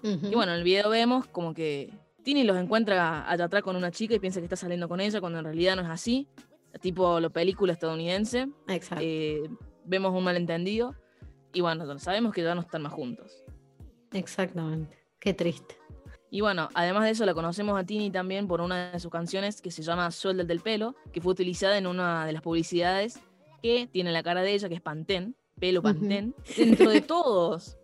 Y 0.02 0.34
bueno, 0.34 0.52
en 0.52 0.58
el 0.58 0.64
video 0.64 0.90
vemos 0.90 1.26
como 1.26 1.54
que 1.54 1.90
Tini 2.22 2.44
los 2.44 2.58
encuentra 2.58 3.26
allá 3.26 3.44
atrás 3.44 3.62
con 3.62 3.74
una 3.74 3.90
chica 3.90 4.14
y 4.14 4.18
piensa 4.18 4.38
que 4.38 4.44
está 4.44 4.56
saliendo 4.56 4.86
con 4.86 5.00
ella 5.00 5.18
cuando 5.18 5.38
en 5.38 5.46
realidad 5.46 5.76
no 5.76 5.82
es 5.82 5.88
así. 5.88 6.28
Tipo 6.82 7.20
la 7.20 7.30
película 7.30 7.72
estadounidense. 7.72 8.48
Exacto. 8.68 9.02
Eh, 9.02 9.48
vemos 9.84 10.12
un 10.12 10.24
malentendido 10.24 10.94
y 11.54 11.60
bueno, 11.62 11.98
sabemos 11.98 12.34
que 12.34 12.42
ya 12.42 12.54
no 12.54 12.60
están 12.60 12.82
más 12.82 12.92
juntos. 12.92 13.43
Exactamente. 14.14 14.96
Qué 15.18 15.34
triste. 15.34 15.76
Y 16.30 16.40
bueno, 16.40 16.68
además 16.74 17.04
de 17.04 17.10
eso, 17.10 17.24
la 17.24 17.34
conocemos 17.34 17.78
a 17.78 17.84
Tini 17.84 18.10
también 18.10 18.48
por 18.48 18.60
una 18.60 18.90
de 18.90 18.98
sus 18.98 19.10
canciones 19.10 19.60
que 19.60 19.70
se 19.70 19.82
llama 19.82 20.10
Sueldo 20.10 20.44
del 20.44 20.60
Pelo, 20.60 20.96
que 21.12 21.20
fue 21.20 21.32
utilizada 21.32 21.78
en 21.78 21.86
una 21.86 22.26
de 22.26 22.32
las 22.32 22.42
publicidades 22.42 23.20
que 23.62 23.86
tiene 23.86 24.10
la 24.10 24.22
cara 24.22 24.42
de 24.42 24.52
ella, 24.52 24.68
que 24.68 24.74
es 24.74 24.80
Pantene, 24.80 25.34
pelo 25.60 25.80
Pantene. 25.80 26.32
Dentro 26.56 26.90
de 26.90 27.00
todos 27.00 27.78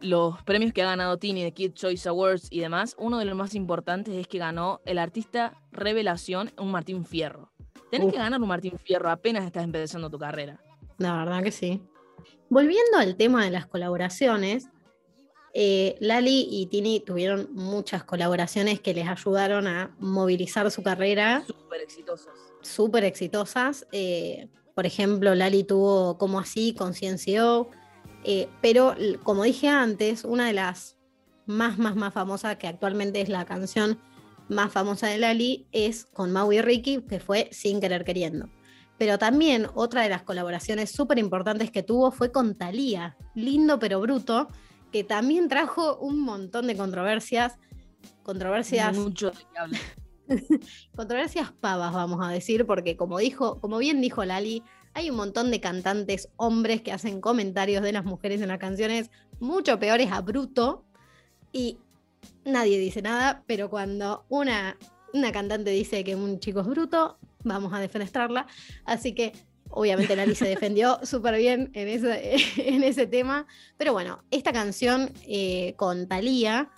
los 0.00 0.42
premios 0.42 0.72
que 0.72 0.82
ha 0.82 0.86
ganado 0.86 1.18
Tini 1.18 1.42
de 1.42 1.52
Kid 1.52 1.72
Choice 1.72 2.08
Awards 2.08 2.48
y 2.50 2.60
demás, 2.60 2.94
uno 2.98 3.18
de 3.18 3.24
los 3.24 3.36
más 3.36 3.54
importantes 3.54 4.14
es 4.14 4.28
que 4.28 4.38
ganó 4.38 4.82
el 4.84 4.98
artista 4.98 5.54
revelación, 5.72 6.52
un 6.58 6.70
Martín 6.70 7.06
Fierro. 7.06 7.52
Tenés 7.90 8.12
que 8.12 8.18
ganar 8.18 8.40
un 8.40 8.48
Martín 8.48 8.78
Fierro 8.78 9.08
apenas 9.08 9.44
estás 9.44 9.64
empezando 9.64 10.10
tu 10.10 10.18
carrera. 10.18 10.60
La 10.98 11.16
verdad 11.16 11.42
que 11.42 11.52
sí. 11.52 11.80
Volviendo 12.50 12.98
al 12.98 13.16
tema 13.16 13.44
de 13.44 13.50
las 13.50 13.66
colaboraciones, 13.66 14.68
eh, 15.56 15.96
Lali 16.00 16.48
y 16.50 16.66
Tini 16.66 16.98
tuvieron 16.98 17.48
muchas 17.52 18.02
colaboraciones 18.02 18.80
que 18.80 18.92
les 18.92 19.06
ayudaron 19.06 19.68
a 19.68 19.94
movilizar 20.00 20.68
su 20.72 20.82
carrera. 20.82 21.44
Súper 21.46 21.80
exitosas. 21.80 22.34
Súper 22.62 23.04
exitosas. 23.04 23.86
Eh, 23.92 24.48
por 24.74 24.84
ejemplo, 24.84 25.32
Lali 25.36 25.62
tuvo 25.62 26.18
Como 26.18 26.40
Así 26.40 26.74
con 26.74 26.92
Ciencio. 26.92 27.70
Eh, 28.24 28.48
pero, 28.60 28.96
como 29.22 29.44
dije 29.44 29.68
antes, 29.68 30.24
una 30.24 30.48
de 30.48 30.54
las 30.54 30.96
más, 31.46 31.78
más, 31.78 31.94
más 31.94 32.12
famosas, 32.12 32.56
que 32.56 32.66
actualmente 32.66 33.20
es 33.20 33.28
la 33.28 33.44
canción 33.44 34.00
más 34.48 34.72
famosa 34.72 35.06
de 35.06 35.18
Lali, 35.18 35.68
es 35.70 36.04
con 36.06 36.32
Maui 36.32 36.56
y 36.56 36.62
Ricky, 36.62 37.02
que 37.02 37.20
fue 37.20 37.48
Sin 37.52 37.80
Querer 37.80 38.04
Queriendo. 38.04 38.48
Pero 38.98 39.18
también 39.18 39.68
otra 39.74 40.02
de 40.02 40.08
las 40.08 40.22
colaboraciones 40.22 40.90
súper 40.90 41.18
importantes 41.18 41.70
que 41.70 41.84
tuvo 41.84 42.10
fue 42.10 42.32
con 42.32 42.56
Thalía, 42.56 43.16
Lindo 43.34 43.78
pero 43.78 44.00
Bruto, 44.00 44.48
que 44.94 45.02
también 45.02 45.48
trajo 45.48 45.96
un 45.96 46.20
montón 46.20 46.68
de 46.68 46.76
controversias. 46.76 47.58
Controversias. 48.22 48.96
Mucho 48.96 49.32
controversias 50.96 51.50
pavas, 51.50 51.92
vamos 51.92 52.24
a 52.24 52.30
decir, 52.30 52.64
porque 52.64 52.96
como 52.96 53.18
dijo, 53.18 53.60
como 53.60 53.78
bien 53.78 54.00
dijo 54.00 54.24
Lali, 54.24 54.62
hay 54.92 55.10
un 55.10 55.16
montón 55.16 55.50
de 55.50 55.60
cantantes 55.60 56.28
hombres 56.36 56.80
que 56.80 56.92
hacen 56.92 57.20
comentarios 57.20 57.82
de 57.82 57.90
las 57.90 58.04
mujeres 58.04 58.40
en 58.40 58.46
las 58.46 58.60
canciones 58.60 59.10
mucho 59.40 59.80
peores 59.80 60.12
a 60.12 60.20
bruto 60.20 60.84
y 61.50 61.78
nadie 62.44 62.78
dice 62.78 63.02
nada, 63.02 63.42
pero 63.48 63.68
cuando 63.68 64.24
una, 64.28 64.78
una 65.12 65.32
cantante 65.32 65.72
dice 65.72 66.04
que 66.04 66.14
un 66.14 66.38
chico 66.38 66.60
es 66.60 66.68
bruto, 66.68 67.18
vamos 67.42 67.72
a 67.72 67.80
defenestrarla. 67.80 68.46
Así 68.84 69.12
que 69.12 69.32
Obviamente 69.76 70.14
Lali 70.14 70.34
se 70.34 70.46
defendió 70.46 71.00
súper 71.02 71.36
bien 71.36 71.70
en 71.74 71.88
ese, 71.88 72.36
en 72.56 72.82
ese 72.82 73.06
tema. 73.06 73.46
Pero 73.76 73.92
bueno, 73.92 74.22
esta 74.30 74.52
canción 74.52 75.12
eh, 75.26 75.74
con 75.76 76.06
Thalía 76.06 76.70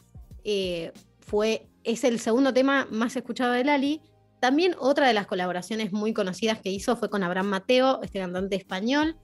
eh, 0.44 0.92
fue, 1.20 1.68
es 1.84 2.04
el 2.04 2.18
segundo 2.18 2.52
tema 2.52 2.88
más 2.90 3.16
escuchado 3.16 3.52
de 3.52 3.64
Lali. 3.64 4.00
También 4.40 4.74
otra 4.78 5.06
de 5.06 5.14
las 5.14 5.26
colaboraciones 5.26 5.92
muy 5.92 6.12
conocidas 6.12 6.60
que 6.60 6.70
hizo 6.70 6.96
fue 6.96 7.10
con 7.10 7.22
Abraham 7.22 7.46
Mateo, 7.46 8.00
este 8.02 8.18
cantante 8.18 8.56
español. 8.56 9.16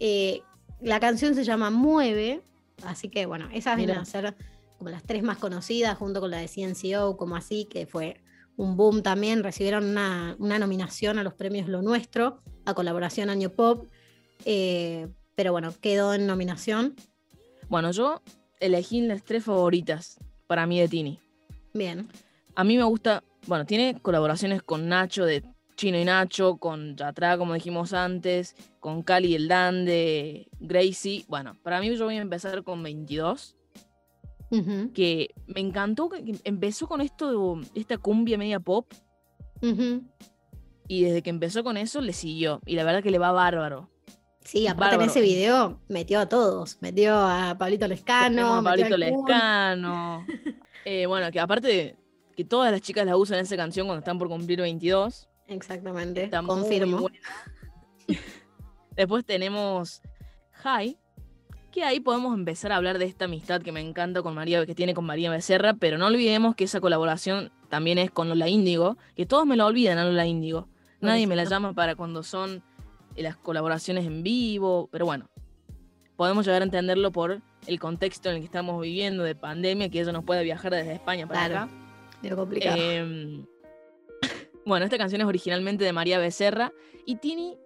Eh, 0.00 0.42
la 0.80 1.00
canción 1.00 1.34
se 1.34 1.44
llama 1.44 1.70
Mueve, 1.70 2.42
así 2.84 3.08
que 3.08 3.26
bueno, 3.26 3.48
esas 3.52 3.76
vienen 3.76 3.98
a 3.98 4.04
ser 4.04 4.36
como 4.78 4.90
las 4.90 5.02
tres 5.02 5.24
más 5.24 5.38
conocidas, 5.38 5.98
junto 5.98 6.20
con 6.20 6.30
la 6.30 6.38
de 6.38 6.48
CNCO, 6.48 7.16
como 7.16 7.34
así, 7.34 7.64
que 7.64 7.86
fue 7.86 8.20
un 8.58 8.76
boom 8.76 9.02
también, 9.02 9.42
recibieron 9.42 9.84
una, 9.84 10.36
nominación 10.38 11.18
a 11.18 11.22
los 11.22 11.34
premios 11.34 11.68
Lo 11.68 11.80
Nuestro, 11.80 12.42
a 12.68 12.74
colaboración 12.74 13.30
Año 13.30 13.50
Pop, 13.50 13.86
eh, 14.44 15.08
pero 15.34 15.52
bueno, 15.52 15.72
quedó 15.80 16.14
en 16.14 16.26
nominación. 16.26 16.94
Bueno, 17.68 17.90
yo 17.92 18.22
elegí 18.60 19.00
las 19.00 19.24
tres 19.24 19.44
favoritas 19.44 20.18
para 20.46 20.66
mí 20.66 20.78
de 20.78 20.88
Tini. 20.88 21.18
Bien. 21.72 22.08
A 22.54 22.64
mí 22.64 22.76
me 22.76 22.84
gusta, 22.84 23.22
bueno, 23.46 23.64
tiene 23.64 23.98
colaboraciones 24.00 24.62
con 24.62 24.88
Nacho 24.88 25.24
de 25.24 25.44
Chino 25.76 25.98
y 25.98 26.04
Nacho, 26.04 26.56
con 26.56 26.96
Yatra, 26.96 27.38
como 27.38 27.54
dijimos 27.54 27.92
antes, 27.92 28.54
con 28.80 29.02
Cali 29.02 29.28
y 29.28 29.34
el 29.36 29.48
Dan 29.48 29.84
de 29.84 30.48
Gracie. 30.60 31.24
Bueno, 31.28 31.56
para 31.62 31.80
mí 31.80 31.94
yo 31.96 32.04
voy 32.04 32.16
a 32.16 32.22
empezar 32.22 32.64
con 32.64 32.82
22 32.82 33.54
que 34.94 35.34
me 35.46 35.60
encantó 35.60 36.08
que 36.08 36.40
empezó 36.44 36.86
con 36.86 37.02
esto 37.02 37.60
esta 37.74 37.98
cumbia 37.98 38.38
media 38.38 38.60
pop. 38.60 38.90
Y 40.88 41.04
desde 41.04 41.22
que 41.22 41.30
empezó 41.30 41.62
con 41.62 41.76
eso 41.76 42.00
le 42.00 42.12
siguió. 42.12 42.60
Y 42.66 42.74
la 42.74 42.84
verdad 42.84 43.02
que 43.02 43.10
le 43.10 43.18
va 43.18 43.30
bárbaro. 43.30 43.90
Sí, 44.42 44.66
aparte 44.66 44.94
en 44.96 45.02
ese 45.02 45.20
video 45.20 45.78
metió 45.88 46.18
a 46.20 46.28
todos. 46.28 46.78
Metió 46.80 47.14
a 47.14 47.56
Pablito 47.58 47.86
Lescano. 47.86 48.56
A 48.56 48.62
Pablito 48.62 48.96
Lescano. 48.96 50.26
Eh, 50.84 51.04
bueno, 51.04 51.30
que 51.30 51.38
aparte 51.38 51.96
que 52.34 52.44
todas 52.44 52.72
las 52.72 52.80
chicas 52.80 53.04
la 53.04 53.14
usan 53.16 53.38
en 53.38 53.44
esa 53.44 53.56
canción 53.56 53.86
cuando 53.86 53.98
están 53.98 54.18
por 54.18 54.28
cumplir 54.28 54.60
22. 54.60 55.28
Exactamente. 55.48 56.30
Confirmo. 56.46 57.08
Después 58.96 59.24
tenemos 59.26 60.00
High, 60.52 60.96
que 61.72 61.84
ahí 61.84 62.00
podemos 62.00 62.34
empezar 62.34 62.72
a 62.72 62.76
hablar 62.76 62.98
de 62.98 63.04
esta 63.04 63.26
amistad 63.26 63.60
que 63.60 63.72
me 63.72 63.80
encanta 63.80 64.22
con 64.22 64.34
María, 64.34 64.64
que 64.64 64.74
tiene 64.74 64.94
con 64.94 65.04
María 65.04 65.30
Becerra, 65.30 65.74
pero 65.74 65.98
no 65.98 66.06
olvidemos 66.06 66.54
que 66.54 66.64
esa 66.64 66.80
colaboración 66.80 67.52
también 67.68 67.98
es 67.98 68.10
con 68.10 68.28
Lola 68.28 68.48
Índigo, 68.48 68.96
que 69.14 69.26
todos 69.26 69.44
me 69.44 69.56
lo 69.56 69.66
olvidan 69.66 69.98
a 69.98 70.04
Lola 70.04 70.24
Índigo. 70.24 70.68
Nadie 71.00 71.26
me 71.26 71.36
la 71.36 71.44
llama 71.44 71.72
para 71.72 71.94
cuando 71.94 72.22
son 72.22 72.62
eh, 73.16 73.22
las 73.22 73.36
colaboraciones 73.36 74.06
en 74.06 74.22
vivo, 74.22 74.88
pero 74.90 75.06
bueno, 75.06 75.28
podemos 76.16 76.44
llegar 76.46 76.62
a 76.62 76.64
entenderlo 76.64 77.12
por 77.12 77.40
el 77.66 77.78
contexto 77.78 78.28
en 78.28 78.36
el 78.36 78.40
que 78.40 78.46
estamos 78.46 78.80
viviendo 78.82 79.22
de 79.22 79.34
pandemia, 79.34 79.88
que 79.88 80.00
ella 80.00 80.12
no 80.12 80.24
puede 80.24 80.42
viajar 80.42 80.72
desde 80.72 80.94
España 80.94 81.26
para 81.26 81.44
acá. 81.44 81.68
complicado. 82.34 82.76
Em, 82.76 83.46
bueno, 84.66 84.84
esta 84.84 84.98
canción 84.98 85.20
es 85.20 85.26
originalmente 85.26 85.84
de 85.84 85.92
María 85.92 86.18
Becerra 86.18 86.72
y 87.06 87.16
Tini 87.16 87.56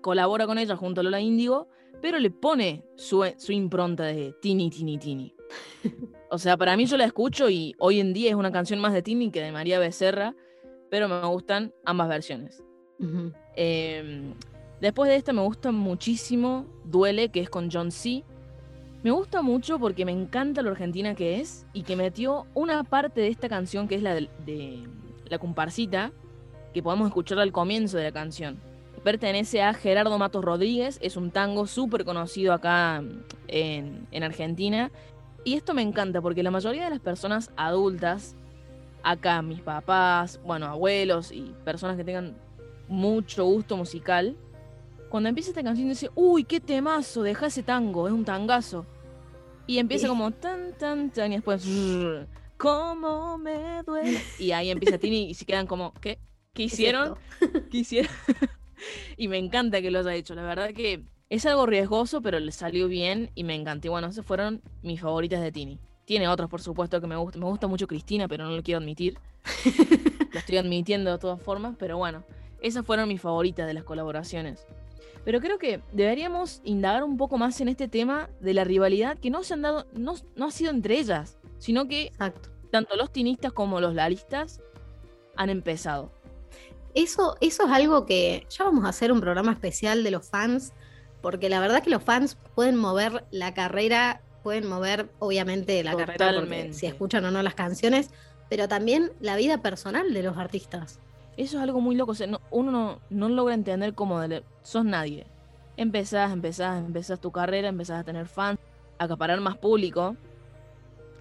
colabora 0.00 0.46
con 0.46 0.58
ella 0.58 0.76
junto 0.76 1.00
a 1.00 1.04
Lola 1.04 1.20
Índigo 1.20 1.68
pero 2.00 2.18
le 2.18 2.30
pone 2.30 2.84
su, 2.96 3.24
impronta 3.48 4.04
de 4.04 4.34
Tini, 4.40 4.70
Tini, 4.70 4.98
Tini. 4.98 5.34
O 6.30 6.36
sea, 6.36 6.58
para 6.58 6.76
mí 6.76 6.84
yo 6.84 6.98
la 6.98 7.06
escucho 7.06 7.48
y 7.48 7.74
hoy 7.78 8.00
en 8.00 8.12
día 8.12 8.28
es 8.28 8.36
una 8.36 8.52
canción 8.52 8.80
más 8.80 8.92
de 8.92 9.00
Tini 9.00 9.30
que 9.30 9.40
de 9.40 9.50
María 9.50 9.78
Becerra, 9.78 10.36
pero 10.90 11.08
me 11.08 11.24
gustan 11.26 11.72
ambas 11.84 12.08
versiones. 12.08 12.62
Em, 13.54 14.34
después 14.80 15.08
de 15.08 15.16
esta 15.16 15.32
me 15.32 15.42
gusta 15.42 15.72
muchísimo 15.72 16.66
Duele, 16.84 17.28
que 17.28 17.40
es 17.40 17.50
con 17.50 17.70
John 17.70 17.90
C. 17.90 18.24
Me 19.02 19.10
gusta 19.10 19.42
mucho 19.42 19.78
porque 19.78 20.04
me 20.04 20.12
encanta 20.12 20.62
lo 20.62 20.70
argentina 20.70 21.14
que 21.14 21.40
es 21.40 21.66
y 21.72 21.82
que 21.82 21.94
metió 21.94 22.46
una 22.54 22.82
parte 22.82 23.20
de 23.20 23.28
esta 23.28 23.48
canción 23.48 23.86
que 23.86 23.94
es 23.94 24.02
la 24.02 24.14
de, 24.14 24.28
de 24.44 24.82
la 25.26 25.38
comparsita, 25.38 26.10
que 26.74 26.82
podemos 26.82 27.06
escuchar 27.06 27.38
al 27.38 27.52
comienzo 27.52 27.96
de 27.96 28.04
la 28.04 28.12
canción 28.12 28.58
pertenece 28.98 29.62
a 29.62 29.72
Gerardo 29.74 30.18
Matos 30.18 30.44
Rodríguez, 30.44 30.98
es 31.00 31.16
un 31.16 31.30
tango 31.30 31.66
súper 31.66 32.04
conocido 32.04 32.52
acá 32.52 33.02
en, 33.46 34.22
Argentina. 34.22 34.90
Y 35.44 35.54
esto 35.54 35.72
me 35.72 35.82
encanta 35.82 36.20
porque 36.20 36.42
la 36.42 36.50
mayoría 36.50 36.84
de 36.84 36.90
las 36.90 37.00
personas 37.00 37.50
adultas, 37.56 38.36
acá 39.02 39.42
mis 39.42 39.60
papás, 39.60 40.40
bueno, 40.44 40.66
abuelos 40.66 41.32
y 41.32 41.54
personas 41.64 41.96
que 41.96 42.04
tengan 42.04 42.36
mucho 42.88 43.44
gusto 43.44 43.76
musical, 43.76 44.36
cuando 45.08 45.28
empieza 45.28 45.50
esta 45.50 45.62
canción 45.62 45.88
dice, 45.88 46.10
uy, 46.14 46.44
qué 46.44 46.60
temazo, 46.60 47.22
deja 47.22 47.46
ese 47.46 47.62
tango, 47.62 48.06
es 48.06 48.12
un 48.12 48.24
tangazo. 48.24 48.86
Y 49.66 49.78
empieza 49.78 50.08
como 50.08 50.30
tan, 50.30 50.72
tan, 50.78 51.10
tan, 51.10 51.32
y 51.32 51.36
después, 51.36 51.66
¿cómo 52.56 53.36
me 53.38 53.82
duele? 53.86 54.20
Y 54.38 54.52
ahí 54.52 54.70
empieza 54.70 54.98
Tini 54.98 55.30
y 55.30 55.34
se 55.34 55.44
quedan 55.44 55.66
como, 55.66 55.92
¿qué? 56.00 56.18
¿Qué 56.54 56.64
hicieron? 56.64 57.16
¿Qué 57.70 57.78
hicieron? 57.78 58.10
y 59.16 59.28
me 59.28 59.38
encanta 59.38 59.80
que 59.82 59.90
lo 59.90 60.00
haya 60.00 60.14
hecho. 60.14 60.34
La 60.34 60.42
verdad 60.42 60.72
que 60.72 61.04
es 61.28 61.44
algo 61.46 61.66
riesgoso, 61.66 62.22
pero 62.22 62.40
le 62.40 62.50
salió 62.52 62.88
bien 62.88 63.30
y 63.34 63.44
me 63.44 63.54
encantó. 63.54 63.88
Y 63.88 63.90
bueno, 63.90 64.08
esas 64.08 64.24
fueron 64.24 64.62
mis 64.82 65.00
favoritas 65.00 65.42
de 65.42 65.52
Tini. 65.52 65.78
Tiene 66.08 66.26
otros, 66.26 66.48
por 66.48 66.62
supuesto, 66.62 67.02
que 67.02 67.06
me 67.06 67.16
gustan. 67.16 67.42
Me 67.42 67.48
gusta 67.48 67.66
mucho 67.66 67.86
Cristina, 67.86 68.28
pero 68.28 68.46
no 68.46 68.56
lo 68.56 68.62
quiero 68.62 68.80
admitir. 68.80 69.18
lo 70.32 70.38
estoy 70.38 70.56
admitiendo 70.56 71.12
de 71.12 71.18
todas 71.18 71.38
formas, 71.42 71.76
pero 71.78 71.98
bueno, 71.98 72.24
esas 72.62 72.86
fueron 72.86 73.10
mis 73.10 73.20
favoritas 73.20 73.66
de 73.66 73.74
las 73.74 73.84
colaboraciones. 73.84 74.66
Pero 75.26 75.38
creo 75.38 75.58
que 75.58 75.82
deberíamos 75.92 76.62
indagar 76.64 77.04
un 77.04 77.18
poco 77.18 77.36
más 77.36 77.60
en 77.60 77.68
este 77.68 77.88
tema 77.88 78.30
de 78.40 78.54
la 78.54 78.64
rivalidad 78.64 79.18
que 79.18 79.28
no 79.28 79.44
se 79.44 79.52
han 79.52 79.60
dado, 79.60 79.86
no, 79.92 80.14
no 80.34 80.46
ha 80.46 80.50
sido 80.50 80.70
entre 80.70 80.98
ellas, 80.98 81.36
sino 81.58 81.88
que 81.88 82.10
tanto 82.70 82.96
los 82.96 83.12
tinistas 83.12 83.52
como 83.52 83.78
los 83.78 83.94
lalistas 83.94 84.62
han 85.36 85.50
empezado. 85.50 86.10
Eso, 86.94 87.36
eso 87.42 87.66
es 87.66 87.70
algo 87.70 88.06
que 88.06 88.46
ya 88.48 88.64
vamos 88.64 88.86
a 88.86 88.88
hacer 88.88 89.12
un 89.12 89.20
programa 89.20 89.52
especial 89.52 90.02
de 90.04 90.10
los 90.10 90.26
fans, 90.26 90.72
porque 91.20 91.50
la 91.50 91.60
verdad 91.60 91.82
que 91.82 91.90
los 91.90 92.02
fans 92.02 92.38
pueden 92.54 92.76
mover 92.76 93.26
la 93.30 93.52
carrera, 93.52 94.22
pueden 94.48 94.66
mover 94.66 95.10
obviamente 95.18 95.84
la 95.84 95.94
carrera 95.94 96.32
si 96.72 96.86
escuchan 96.86 97.22
o 97.26 97.30
no 97.30 97.42
las 97.42 97.54
canciones, 97.54 98.08
pero 98.48 98.66
también 98.66 99.12
la 99.20 99.36
vida 99.36 99.60
personal 99.60 100.14
de 100.14 100.22
los 100.22 100.38
artistas. 100.38 101.00
Eso 101.36 101.58
es 101.58 101.62
algo 101.62 101.82
muy 101.82 101.94
loco. 101.96 102.14
uno 102.50 102.98
no, 103.10 103.28
logra 103.28 103.52
entender 103.52 103.92
cómo 103.92 104.22
sos 104.62 104.86
nadie. 104.86 105.26
Empezás, 105.76 106.32
empezás, 106.32 106.82
empezás 106.82 107.20
tu 107.20 107.30
carrera, 107.30 107.68
empezás 107.68 108.00
a 108.00 108.04
tener 108.04 108.26
fans, 108.26 108.58
a 108.98 109.04
acaparar 109.04 109.38
más 109.42 109.58
público, 109.58 110.16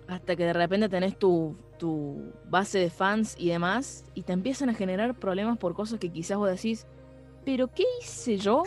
hasta 0.08 0.38
que 0.38 0.46
de 0.46 0.54
repente 0.54 0.88
tenés 0.88 1.20
tu, 1.20 1.58
tu 1.78 2.32
base 2.50 2.80
de 2.80 2.90
fans 2.90 3.36
y 3.38 3.50
demás, 3.50 4.06
y 4.14 4.22
te 4.22 4.32
empiezan 4.32 4.70
a 4.70 4.74
generar 4.74 5.16
problemas 5.16 5.58
por 5.58 5.74
cosas 5.74 6.00
que 6.00 6.10
quizás 6.14 6.38
vos 6.38 6.50
decís, 6.50 6.88
pero 7.44 7.68
¿qué 7.68 7.84
hice 8.02 8.38
yo 8.38 8.64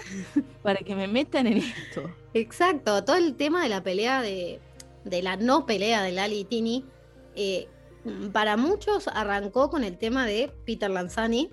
para 0.63 0.81
que 0.81 0.95
me 0.95 1.09
metan 1.09 1.47
en 1.47 1.57
esto? 1.57 2.03
Exacto, 2.35 3.05
todo 3.05 3.17
el 3.17 3.35
tema 3.35 3.63
de 3.63 3.69
la 3.69 3.83
pelea 3.83 4.23
de, 4.23 4.61
de 5.05 5.23
la 5.23 5.37
no 5.37 5.67
pelea 5.67 6.03
de 6.03 6.13
Lali 6.13 6.41
y 6.41 6.45
Tini, 6.45 6.85
eh, 7.35 7.69
para 8.33 8.57
muchos 8.57 9.09
arrancó 9.09 9.71
con 9.71 9.85
el 9.85 9.99
tema 9.99 10.27
de 10.27 10.53
Peter 10.65 10.91
Lanzani, 10.91 11.51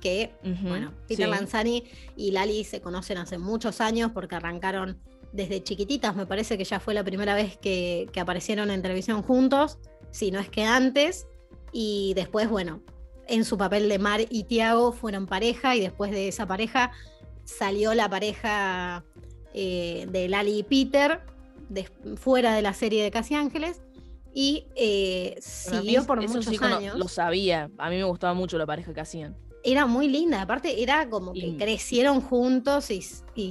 que, 0.00 0.32
bueno, 0.62 0.94
Peter 1.06 1.28
Lanzani 1.28 1.84
y 2.16 2.30
Lali 2.30 2.64
se 2.64 2.80
conocen 2.80 3.18
hace 3.18 3.36
muchos 3.36 3.82
años 3.82 4.12
porque 4.14 4.34
arrancaron 4.34 4.98
desde 5.32 5.62
chiquititas, 5.62 6.16
me 6.16 6.26
parece 6.26 6.56
que 6.56 6.64
ya 6.64 6.80
fue 6.80 6.94
la 6.94 7.04
primera 7.04 7.34
vez 7.34 7.58
que, 7.58 8.08
aparecieron 8.18 8.70
en 8.70 8.80
televisión 8.80 9.22
juntos, 9.22 9.78
si 10.10 10.30
no 10.30 10.40
es 10.40 10.48
que 10.48 10.64
antes, 10.64 11.26
y 11.70 12.14
después, 12.14 12.48
bueno, 12.48 12.82
en 13.28 13.44
su 13.44 13.58
papel 13.58 13.88
de 13.88 13.98
Mar 13.98 14.20
y 14.28 14.44
Tiago 14.44 14.92
fueron 14.92 15.26
pareja 15.26 15.76
y 15.76 15.80
después 15.80 16.10
de 16.10 16.28
esa 16.28 16.46
pareja 16.46 16.90
salió 17.44 17.94
la 17.94 18.08
pareja 18.08 19.04
eh, 19.54 20.06
de 20.10 20.28
Lali 20.28 20.58
y 20.58 20.62
Peter 20.62 21.20
fuera 22.16 22.54
de 22.54 22.62
la 22.62 22.72
serie 22.72 23.02
de 23.02 23.10
Casi 23.10 23.34
Ángeles 23.34 23.80
y 24.32 24.66
eh, 24.76 25.36
siguió 25.40 26.06
por 26.06 26.20
muchos 26.20 26.62
años. 26.62 26.96
lo 26.96 27.08
sabía, 27.08 27.70
a 27.78 27.90
mí 27.90 27.96
me 27.96 28.04
gustaba 28.04 28.34
mucho 28.34 28.58
la 28.58 28.66
pareja 28.66 28.94
que 28.94 29.00
hacían. 29.00 29.36
Era 29.62 29.86
muy 29.86 30.08
linda, 30.08 30.42
aparte 30.42 30.82
era 30.82 31.08
como 31.10 31.32
que 31.32 31.56
crecieron 31.58 32.20
juntos 32.22 32.90
y, 32.90 33.02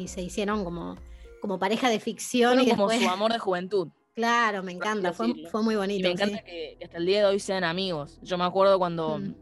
se 0.07 0.21
hicieron 0.21 0.63
como, 0.63 0.97
como 1.41 1.59
pareja 1.59 1.89
de 1.89 1.99
ficción. 1.99 2.61
y 2.61 2.69
como 2.69 2.89
su 2.89 3.09
amor 3.09 3.33
de 3.33 3.39
juventud. 3.39 3.89
Claro, 4.15 4.63
me 4.63 4.71
encanta, 4.71 5.13
fue, 5.13 5.27
muy 5.63 5.75
bonito. 5.75 6.07
me 6.07 6.13
encanta 6.13 6.43
que, 6.43 6.77
hasta 6.83 6.97
el 6.97 7.05
día 7.05 7.19
de 7.19 7.25
hoy 7.25 7.39
sean 7.39 7.63
amigos. 7.63 8.19
Yo 8.21 8.37
me 8.37 8.43
acuerdo 8.43 8.77
cuando, 8.79 9.19
mm. 9.19 9.35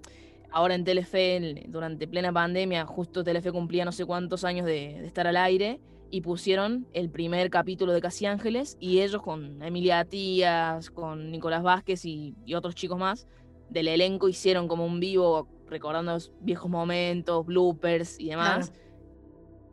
ahora 0.52 0.76
en 0.76 0.84
Telefe, 0.84 1.64
durante 1.68 2.08
plena 2.08 2.34
pandemia, 2.34 2.86
justo 2.86 3.24
Telefe 3.24 3.52
cumplía 3.52 3.86
no 3.86 3.92
sé 3.92 4.06
cuántos 4.06 4.44
años 4.44 4.66
de 4.66 5.06
estar 5.06 5.26
al 5.26 5.38
aire 5.38 5.80
y 6.10 6.22
pusieron 6.22 6.88
el 6.94 7.10
primer 7.10 7.50
capítulo 7.50 7.94
de 7.94 8.02
Casi 8.02 8.26
Ángeles 8.26 8.78
y 8.80 9.02
ellos 9.02 9.22
con 9.22 9.62
Emilia 9.62 10.06
Tías, 10.06 10.90
con 10.90 11.32
Nicolás 11.32 11.64
Vázquez 11.64 12.06
y, 12.06 12.36
otros 12.56 12.76
chicos 12.76 12.98
más 12.98 13.28
del 13.70 13.88
elenco 13.90 14.30
hicieron 14.30 14.68
como 14.68 14.86
un 14.86 15.00
vivo 15.00 15.48
recordando 15.68 16.14
los 16.14 16.32
viejos 16.40 16.72
momentos, 16.72 17.46
bloopers 17.46 18.20
y 18.20 18.30
demás. 18.30 18.72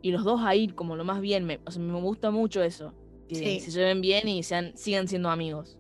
Y 0.02 0.11
los 0.11 0.24
dos 0.24 0.40
ahí 0.42 0.68
como 0.68 0.96
lo 0.96 1.04
más 1.04 1.20
bien, 1.20 1.44
me, 1.44 1.61
me 1.78 2.00
gusta 2.00 2.30
mucho 2.30 2.62
eso, 2.62 2.92
que 3.28 3.61
se 3.61 3.70
lleven 3.70 4.00
bien 4.00 4.28
y 4.28 4.42
sean, 4.42 4.76
sigan 4.76 5.08
siendo 5.08 5.30
amigos. 5.30 5.78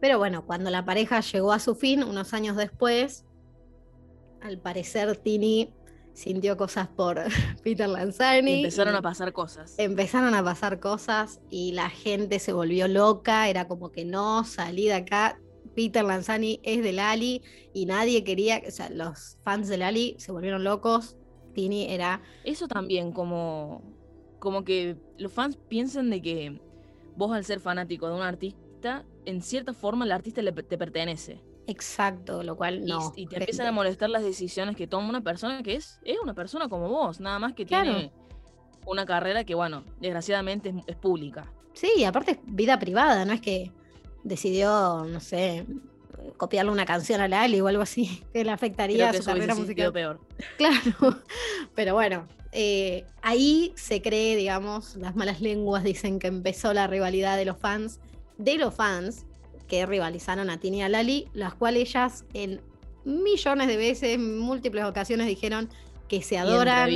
Pero 0.00 0.18
bueno, 0.18 0.44
cuando 0.46 0.70
la 0.70 0.84
pareja 0.84 1.20
llegó 1.20 1.52
a 1.52 1.60
su 1.60 1.74
fin, 1.74 2.02
unos 2.02 2.34
años 2.34 2.56
después, 2.56 3.24
al 4.40 4.58
parecer 4.58 5.16
Tini 5.16 5.72
sintió 6.14 6.56
cosas 6.56 6.88
por 6.88 7.18
Peter 7.62 7.88
Lanzani. 7.88 8.56
empezaron 8.60 8.94
a 8.94 9.02
pasar 9.02 9.32
cosas. 9.32 9.74
Empezaron 9.78 10.34
a 10.34 10.44
pasar 10.44 10.80
cosas 10.80 11.40
y 11.50 11.72
la 11.72 11.90
gente 11.90 12.38
se 12.38 12.52
volvió 12.52 12.88
loca, 12.88 13.48
era 13.48 13.68
como 13.68 13.90
que 13.90 14.04
no, 14.04 14.44
salí 14.44 14.86
de 14.86 14.94
acá. 14.94 15.38
Peter 15.74 16.04
Lanzani 16.04 16.60
es 16.62 16.82
de 16.82 16.92
Lali 16.92 17.42
y 17.72 17.86
nadie 17.86 18.24
quería, 18.24 18.60
o 18.66 18.70
sea, 18.70 18.90
los 18.90 19.38
fans 19.42 19.68
de 19.68 19.78
Lali 19.78 20.16
se 20.18 20.32
volvieron 20.32 20.64
locos. 20.64 21.16
Tini 21.54 21.90
era... 21.90 22.22
Eso 22.44 22.66
también, 22.68 23.12
como, 23.12 23.82
como 24.38 24.64
que 24.64 24.96
los 25.18 25.32
fans 25.32 25.56
piensan 25.68 26.10
de 26.10 26.22
que 26.22 26.60
vos 27.16 27.32
al 27.32 27.44
ser 27.44 27.60
fanático 27.60 28.08
de 28.08 28.14
un 28.14 28.22
artista, 28.22 29.04
en 29.24 29.42
cierta 29.42 29.72
forma 29.72 30.04
el 30.04 30.12
artista 30.12 30.42
te 30.42 30.78
pertenece. 30.78 31.42
Exacto, 31.66 32.42
lo 32.42 32.56
cual 32.56 32.84
no. 32.84 33.12
Y, 33.16 33.26
te 33.26 33.36
empiezan 33.36 33.66
a 33.66 33.72
molestar 33.72 34.10
las 34.10 34.22
decisiones 34.22 34.76
que 34.76 34.86
toma 34.86 35.08
una 35.08 35.20
persona 35.20 35.62
que 35.62 35.76
es, 35.76 36.00
es 36.04 36.18
una 36.22 36.34
persona 36.34 36.68
como 36.68 36.88
vos, 36.88 37.20
nada 37.20 37.38
más 37.38 37.52
que 37.54 37.64
tiene 37.64 38.12
una 38.86 39.06
carrera 39.06 39.44
que, 39.44 39.54
bueno, 39.54 39.84
desgraciadamente 40.00 40.74
es, 40.86 40.96
pública. 40.96 41.52
Sí, 41.72 41.90
y 41.96 42.04
aparte 42.04 42.32
es 42.32 42.38
vida 42.44 42.78
privada, 42.78 43.24
no 43.24 43.32
es 43.32 43.40
que 43.40 43.70
decidió, 44.24 45.04
no 45.04 45.20
sé, 45.20 45.66
copiarle 46.36 46.70
una 46.70 46.84
canción 46.84 47.20
a 47.20 47.42
Ali 47.42 47.60
o 47.60 47.68
algo 47.68 47.82
así, 47.82 48.22
que 48.32 48.44
le 48.44 48.50
afectaría 48.50 49.10
a 49.10 49.12
su 49.12 49.24
carrera 49.24 49.54
musical. 49.54 49.92
peor. 49.92 50.20
Claro, 50.56 51.22
pero 51.74 51.94
bueno, 51.94 52.26
eh, 52.50 53.06
ahí 53.22 53.72
se 53.76 54.02
cree, 54.02 54.36
digamos, 54.36 54.96
las 54.96 55.14
malas 55.14 55.40
lenguas 55.40 55.84
dicen 55.84 56.18
que 56.18 56.26
empezó 56.26 56.74
la 56.74 56.86
rivalidad 56.86 57.36
de 57.36 57.44
los 57.44 57.56
fans, 57.56 58.00
de 58.36 58.58
los 58.58 58.74
fans, 58.74 59.24
que 59.72 59.86
rivalizaron 59.86 60.50
a 60.50 60.58
Tini 60.58 60.80
y 60.80 60.82
a 60.82 60.90
Lali, 60.90 61.28
las 61.32 61.54
cuales 61.54 61.88
ellas 61.88 62.26
en 62.34 62.60
millones 63.06 63.68
de 63.68 63.78
veces, 63.78 64.10
en 64.10 64.38
múltiples 64.38 64.84
ocasiones 64.84 65.26
dijeron 65.26 65.70
que 66.08 66.20
se 66.20 66.36
adoran. 66.36 66.90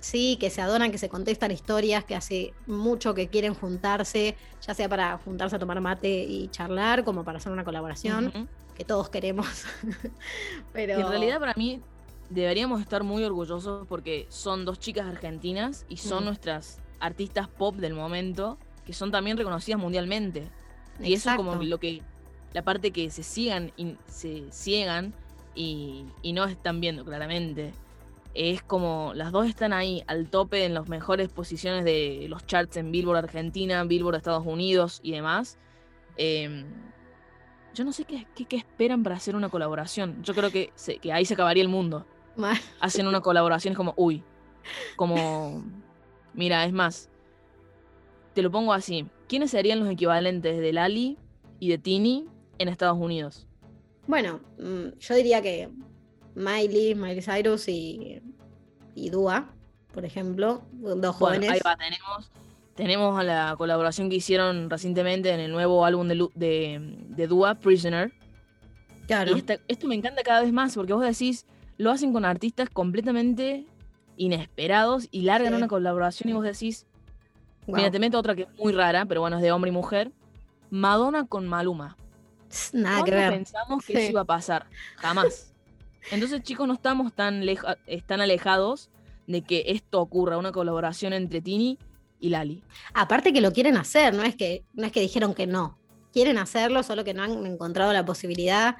sí, 0.00 0.38
que 0.40 0.48
se 0.48 0.62
adoran, 0.62 0.90
que 0.90 0.96
se 0.96 1.10
contestan 1.10 1.50
historias, 1.50 2.02
que 2.02 2.14
hace 2.14 2.54
mucho 2.66 3.12
que 3.12 3.28
quieren 3.28 3.52
juntarse, 3.52 4.36
ya 4.66 4.72
sea 4.72 4.88
para 4.88 5.18
juntarse 5.18 5.56
a 5.56 5.58
tomar 5.58 5.82
mate 5.82 6.08
y 6.08 6.48
charlar, 6.48 7.04
como 7.04 7.24
para 7.24 7.36
hacer 7.36 7.52
una 7.52 7.62
colaboración, 7.62 8.48
que 8.74 8.86
todos 8.86 9.10
queremos. 9.10 9.46
Pero... 10.72 10.94
En 10.98 11.08
realidad 11.08 11.38
para 11.38 11.52
mí 11.58 11.82
deberíamos 12.30 12.80
estar 12.80 13.04
muy 13.04 13.22
orgullosos 13.22 13.86
porque 13.86 14.24
son 14.30 14.64
dos 14.64 14.80
chicas 14.80 15.04
argentinas 15.04 15.84
y 15.90 15.98
son 15.98 16.24
nuestras 16.24 16.78
artistas 17.00 17.48
pop 17.48 17.76
del 17.76 17.92
momento, 17.92 18.56
que 18.86 18.94
son 18.94 19.10
también 19.10 19.36
reconocidas 19.36 19.78
mundialmente. 19.78 20.48
Y 21.00 21.14
eso 21.14 21.30
es 21.30 21.36
como 21.36 21.54
lo 21.56 21.78
que, 21.78 22.02
la 22.52 22.62
parte 22.62 22.90
que 22.90 23.10
se 23.10 23.22
sigan 23.22 23.72
y 23.76 23.96
se 24.06 24.44
ciegan 24.50 25.12
y, 25.54 26.06
no 26.32 26.44
están 26.44 26.80
viendo 26.80 27.04
claramente. 27.04 27.72
Es 28.34 28.62
como 28.62 29.12
las 29.14 29.32
dos 29.32 29.46
están 29.46 29.72
ahí 29.72 30.02
al 30.06 30.28
tope 30.28 30.64
en 30.64 30.74
las 30.74 30.88
mejores 30.88 31.30
posiciones 31.30 31.84
de 31.84 32.26
los 32.28 32.46
charts 32.46 32.76
en 32.76 32.92
Billboard 32.92 33.18
Argentina, 33.18 33.82
Billboard 33.84 34.16
Estados 34.16 34.46
Unidos 34.46 35.00
y 35.02 35.12
demás. 35.12 35.58
Em, 36.18 36.66
yo 37.74 37.84
no 37.84 37.92
sé 37.92 38.04
qué, 38.04 38.26
qué, 38.46 38.56
esperan 38.56 39.02
para 39.02 39.16
hacer 39.16 39.36
una 39.36 39.48
colaboración. 39.48 40.22
Yo 40.22 40.34
creo 40.34 40.50
que, 40.50 40.72
que 41.00 41.12
ahí 41.12 41.24
se 41.24 41.34
acabaría 41.34 41.62
el 41.62 41.68
mundo. 41.68 42.06
Hacen 42.80 43.06
una 43.06 43.20
colaboración, 43.20 43.72
es 43.72 43.76
como, 43.76 43.94
uy, 43.96 44.22
como, 44.96 45.64
mira, 46.34 46.64
es 46.64 46.72
más, 46.72 47.08
te 48.34 48.42
lo 48.42 48.50
pongo 48.50 48.72
así. 48.72 49.06
¿Quiénes 49.28 49.50
serían 49.50 49.80
los 49.80 49.90
equivalentes 49.90 50.58
de 50.58 50.72
Lali 50.72 51.18
y 51.58 51.68
de 51.68 51.78
Tini 51.78 52.26
en 52.58 52.68
Estados 52.68 52.98
Unidos? 52.98 53.46
Bueno, 54.06 54.40
mm, 54.58 54.98
yo 54.98 55.14
diría 55.14 55.42
que 55.42 55.68
Miley, 56.34 56.94
Miley 56.94 57.22
Cyrus 57.22 57.68
y, 57.68 58.20
y 58.94 59.10
Dua, 59.10 59.50
por 59.92 60.04
ejemplo, 60.04 60.62
dos 60.72 61.16
jóvenes. 61.16 61.50
ahí 61.50 61.60
va, 61.64 61.76
tenemos, 61.76 62.30
tenemos 62.74 63.18
a 63.18 63.24
la 63.24 63.54
colaboración 63.58 64.08
que 64.08 64.16
hicieron 64.16 64.70
recientemente 64.70 65.30
en 65.30 65.40
el 65.40 65.50
nuevo 65.50 65.84
álbum 65.84 66.06
de, 66.06 66.28
de, 66.34 66.96
de 67.08 67.26
Dua, 67.26 67.56
Prisoner. 67.56 68.12
Claro. 69.06 69.36
Y 69.36 69.44
esto 69.68 69.88
me 69.88 69.94
encanta 69.94 70.22
cada 70.22 70.42
vez 70.42 70.52
más 70.52 70.74
porque 70.74 70.92
vos 70.92 71.02
decís, 71.02 71.46
lo 71.78 71.90
hacen 71.90 72.12
con 72.12 72.24
artistas 72.24 72.68
completamente 72.68 73.66
inesperados 74.16 75.08
y 75.10 75.22
largan 75.22 75.54
una 75.54 75.68
colaboración 75.68 76.30
y 76.30 76.32
vos 76.32 76.44
decís, 76.44 76.86
Mira, 77.66 77.90
te 77.90 77.98
meto 77.98 78.18
otra 78.18 78.34
que 78.34 78.42
es 78.42 78.58
muy 78.58 78.72
rara, 78.72 79.04
pero 79.06 79.20
bueno, 79.20 79.36
es 79.36 79.42
de 79.42 79.52
hombre 79.52 79.70
y 79.70 79.72
mujer. 79.72 80.12
Madonna 80.70 81.26
con 81.26 81.46
Maluma. 81.46 81.96
Nada 82.72 83.04
que 83.04 83.10
ver. 83.10 83.32
pensamos 83.32 83.84
que 83.84 83.92
eso 83.94 84.10
iba 84.12 84.20
a 84.22 84.24
pasar? 84.24 84.66
Jamás. 84.96 85.52
Entonces, 86.10 86.42
chicos, 86.42 86.66
no 86.68 86.74
estamos 86.74 87.12
tan, 87.12 87.42
tan 88.06 88.20
alejados 88.20 88.90
de 89.26 89.42
que 89.42 89.64
esto 89.68 90.00
ocurra, 90.00 90.38
una 90.38 90.52
colaboración 90.52 91.12
entre 91.12 91.40
Tini 91.40 91.78
y 92.20 92.28
Lali. 92.28 92.62
Aparte 92.94 93.32
que 93.32 93.40
lo 93.40 93.52
quieren 93.52 93.76
hacer, 93.76 94.14
no 94.14 94.22
es 94.22 94.36
que, 94.36 94.64
no 94.74 94.86
es 94.86 94.92
que 94.92 95.00
dijeron 95.00 95.34
que 95.34 95.46
no. 95.46 95.78
Quieren 96.12 96.38
hacerlo, 96.38 96.82
solo 96.82 97.04
que 97.04 97.12
no 97.12 97.24
han 97.24 97.44
encontrado 97.44 97.92
la 97.92 98.04
posibilidad. 98.04 98.76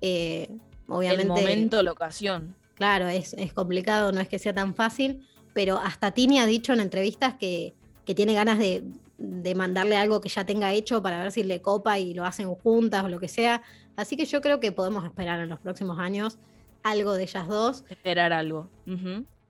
Eh, 0.00 0.48
obviamente. 0.88 1.22
El 1.22 1.28
momento, 1.28 1.82
la 1.82 1.92
ocasión. 1.92 2.56
Claro, 2.74 3.08
es, 3.08 3.34
es, 3.34 3.52
complicado, 3.52 4.10
no 4.10 4.20
es 4.20 4.28
que 4.28 4.38
sea 4.38 4.54
tan 4.54 4.74
fácil, 4.74 5.28
pero 5.52 5.78
hasta 5.78 6.12
Tini 6.12 6.38
ha 6.38 6.46
dicho 6.46 6.72
en 6.72 6.80
entrevistas 6.80 7.34
que, 7.34 7.74
que 8.10 8.14
tiene 8.16 8.34
ganas 8.34 8.58
de, 8.58 8.82
de 9.18 9.54
mandarle 9.54 9.96
algo 9.96 10.20
que 10.20 10.28
ya 10.28 10.44
tenga 10.44 10.72
hecho 10.72 11.00
para 11.00 11.22
ver 11.22 11.30
si 11.30 11.44
le 11.44 11.62
copa 11.62 12.00
y 12.00 12.12
lo 12.12 12.24
hacen 12.24 12.52
juntas 12.52 13.04
o 13.04 13.08
lo 13.08 13.20
que 13.20 13.28
sea. 13.28 13.62
Así 13.94 14.16
que 14.16 14.24
yo 14.24 14.40
creo 14.40 14.58
que 14.58 14.72
podemos 14.72 15.04
esperar 15.04 15.38
en 15.38 15.48
los 15.48 15.60
próximos 15.60 16.00
años 16.00 16.36
algo 16.82 17.12
de 17.12 17.22
ellas 17.22 17.46
dos. 17.46 17.84
Esperar 17.88 18.32
algo. 18.32 18.68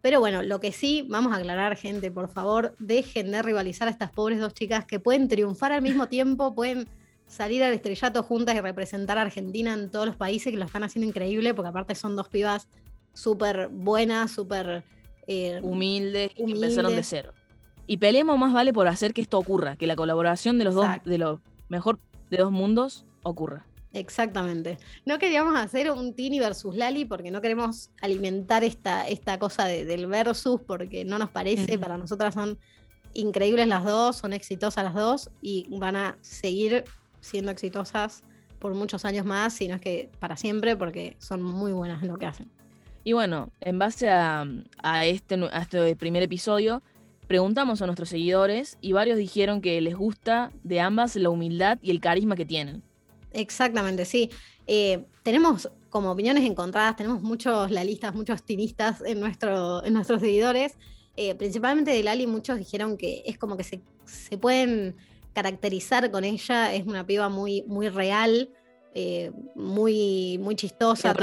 Pero 0.03 0.21
bueno, 0.21 0.43
lo 0.43 0.61
que 0.61 0.73
sí, 0.73 1.07
vamos 1.09 1.33
a 1.33 1.37
aclarar, 1.37 1.75
gente, 1.75 2.11
por 2.11 2.29
favor, 2.29 2.77
dejen 2.79 3.31
de 3.31 3.41
rivalizar 3.41 3.89
a 3.89 3.93
estas 3.93 4.11
pobres 4.11 4.41
dos 4.41 4.53
chicas 4.53 4.85
que 4.85 5.01
pueden 5.01 5.27
triunfar 5.27 5.73
al 5.73 5.81
mismo 5.81 6.07
tiempo, 6.07 6.55
pueden 6.55 6.87
salir 7.27 7.65
al 7.65 7.73
estrellato 7.73 8.23
juntas 8.23 8.57
y 8.57 8.61
representar 8.61 9.17
a 9.17 9.23
Argentina 9.23 9.73
en 9.73 9.91
todos 9.91 10.05
los 10.05 10.17
países 10.17 10.53
que 10.53 10.59
lo 10.59 10.67
están 10.67 10.83
haciendo 10.83 11.09
increíble, 11.09 11.55
porque 11.55 11.71
aparte 11.71 11.95
son 11.95 12.15
dos 12.15 12.29
pibas 12.29 12.69
súper 13.15 13.69
buenas, 13.69 14.31
súper 14.33 14.85
eh, 15.27 15.61
humildes, 15.63 16.35
que 16.35 16.43
empezaron 16.43 16.95
de 16.95 17.03
cero. 17.03 17.33
Y 17.91 17.97
peleemos 17.97 18.39
más 18.39 18.53
vale 18.53 18.73
por 18.73 18.87
hacer 18.87 19.13
que 19.13 19.21
esto 19.21 19.37
ocurra, 19.37 19.75
que 19.75 19.89
la 19.89 19.97
colaboración 19.97 20.59
de 20.59 20.65
los 20.65 20.77
dos, 20.77 20.87
de 21.05 21.19
lo 21.19 21.41
mejor 21.69 21.99
de 22.31 22.37
dos 22.37 22.53
mundos, 22.53 23.05
ocurra. 23.25 23.67
Exactamente. 23.93 24.79
No 25.05 25.19
queríamos 25.19 25.57
hacer 25.57 25.91
un 25.91 26.15
Tini 26.15 26.39
versus 26.39 26.77
Lali 26.77 27.05
porque 27.05 27.33
no 27.33 27.41
queremos 27.41 27.91
alimentar 28.01 28.63
esta, 28.63 29.09
esta 29.09 29.41
cosa 29.41 29.65
del 29.65 30.07
versus 30.07 30.61
porque 30.65 31.05
no 31.05 31.19
nos 31.19 31.31
parece. 31.31 31.81
Para 31.81 31.99
nosotras 31.99 32.35
son 32.35 32.61
increíbles 33.13 33.67
las 33.67 33.85
dos, 33.85 34.19
son 34.19 34.35
exitosas 34.35 34.85
las 34.85 34.95
dos 34.95 35.29
y 35.43 35.67
van 35.77 35.97
a 35.97 36.17
seguir 36.21 36.85
siendo 37.21 37.51
exitosas 37.51 38.23
por 38.61 38.73
muchos 38.73 39.05
años 39.05 39.27
más, 39.27 39.55
si 39.55 39.67
no 39.67 39.75
es 39.75 39.81
que 39.81 40.11
para 40.21 40.37
siempre, 40.37 40.77
porque 40.77 41.17
son 41.19 41.43
muy 41.43 41.73
buenas 41.73 42.01
en 42.05 42.09
lo 42.11 42.19
que 42.19 42.27
hacen. 42.27 42.49
Y 43.03 43.15
bueno, 43.15 43.51
en 43.61 43.81
base 43.81 44.09
a, 44.09 44.47
este, 45.03 45.35
a 45.51 45.63
este 45.63 45.97
primer 45.97 46.23
episodio, 46.23 46.85
Preguntamos 47.31 47.81
a 47.81 47.87
nuestros 47.87 48.09
seguidores 48.09 48.77
y 48.81 48.91
varios 48.91 49.17
dijeron 49.17 49.61
que 49.61 49.81
les 49.81 49.95
gusta 49.95 50.51
de 50.65 50.81
ambas 50.81 51.15
la 51.15 51.31
humildad 51.31 51.79
y 51.81 51.93
el 51.93 52.01
carisma 52.01 52.35
que 52.35 52.45
tienen. 52.45 52.83
Exactamente, 53.33 54.05
sí. 54.05 54.31
Eh, 54.67 55.05
tenemos 55.23 55.71
como 55.91 56.11
opiniones 56.11 56.43
encontradas, 56.43 56.97
tenemos 56.97 57.23
muchos 57.23 57.71
lalistas, 57.71 58.17
muchos 58.17 58.43
tinistas 58.43 59.01
en, 59.07 59.21
nuestro, 59.21 59.85
en 59.85 59.93
nuestros 59.93 60.21
seguidores. 60.21 60.77
Eh, 61.17 61.37
principalmente 61.37 61.93
de 61.93 62.03
Lali, 62.03 62.27
muchos 62.27 62.59
dijeron 62.59 62.97
que 62.97 63.23
es 63.25 63.39
como 63.39 63.57
que 63.57 63.63
se, 63.63 63.81
pueden 64.41 64.97
caracterizar 65.33 66.11
con 66.11 66.25
ella. 66.25 66.75
Es 66.75 66.85
una 66.85 67.07
piba 67.07 67.29
muy, 67.29 67.63
muy 67.69 67.91
real, 67.91 68.51
eh, 68.93 69.31
muy, 69.55 70.37
muy 70.39 70.57
chistosa. 70.57 71.15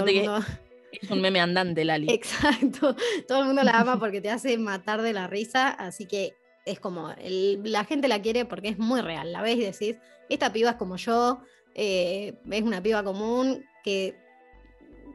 Es 0.91 1.09
un 1.09 1.21
meme 1.21 1.39
andante, 1.39 1.83
Lali. 1.85 2.11
Exacto. 2.11 2.95
Todo 3.27 3.41
el 3.41 3.45
mundo 3.45 3.63
la 3.63 3.79
ama 3.79 3.99
porque 3.99 4.21
te 4.21 4.29
hace 4.29 4.57
matar 4.57 5.01
de 5.01 5.13
la 5.13 5.27
risa, 5.27 5.69
así 5.69 6.05
que 6.05 6.35
es 6.65 6.79
como, 6.79 7.13
la 7.17 7.85
gente 7.85 8.07
la 8.07 8.21
quiere 8.21 8.45
porque 8.45 8.69
es 8.69 8.77
muy 8.77 9.01
real. 9.01 9.31
La 9.31 9.41
ves 9.41 9.57
y 9.57 9.61
decís, 9.61 9.95
esta 10.29 10.51
piba 10.51 10.71
es 10.71 10.75
como 10.75 10.97
yo, 10.97 11.41
eh, 11.75 12.33
es 12.51 12.61
una 12.61 12.83
piba 12.83 13.03
común 13.03 13.63
que 13.83 14.15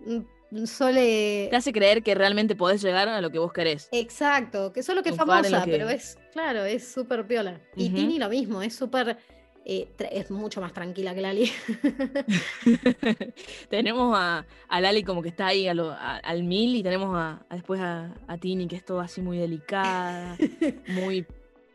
mm, 0.06 0.64
suele... 0.64 1.48
Te 1.50 1.56
hace 1.56 1.72
creer 1.72 2.02
que 2.02 2.14
realmente 2.14 2.56
podés 2.56 2.82
llegar 2.82 3.08
a 3.08 3.20
lo 3.20 3.30
que 3.30 3.38
vos 3.38 3.52
querés. 3.52 3.88
Exacto, 3.92 4.72
que 4.72 4.82
solo 4.82 5.02
que 5.02 5.10
es 5.10 5.16
famosa, 5.16 5.62
pero 5.66 5.90
es, 5.90 6.18
claro, 6.32 6.64
es 6.64 6.90
súper 6.90 7.26
piola. 7.26 7.60
Y 7.76 7.90
Tini 7.90 8.18
lo 8.18 8.30
mismo, 8.30 8.62
es 8.62 8.74
súper 8.74 9.18
eh, 9.64 9.88
es 10.10 10.30
mucho 10.30 10.60
más 10.60 10.72
tranquila 10.72 11.14
que 11.14 11.20
Lali. 11.20 11.52
tenemos 13.68 14.16
a, 14.18 14.44
Lali 14.80 15.04
como 15.04 15.22
que 15.22 15.28
está 15.28 15.48
ahí 15.48 15.68
al 15.68 16.42
mil 16.42 16.76
y 16.76 16.82
tenemos 16.82 17.16
a, 17.16 17.44
después 17.50 17.80
a, 17.80 18.12
Tini 18.40 18.66
que 18.66 18.76
es 18.76 18.84
todo 18.84 19.00
así 19.00 19.20
muy 19.20 19.38
delicada, 19.38 20.36
muy 20.88 21.26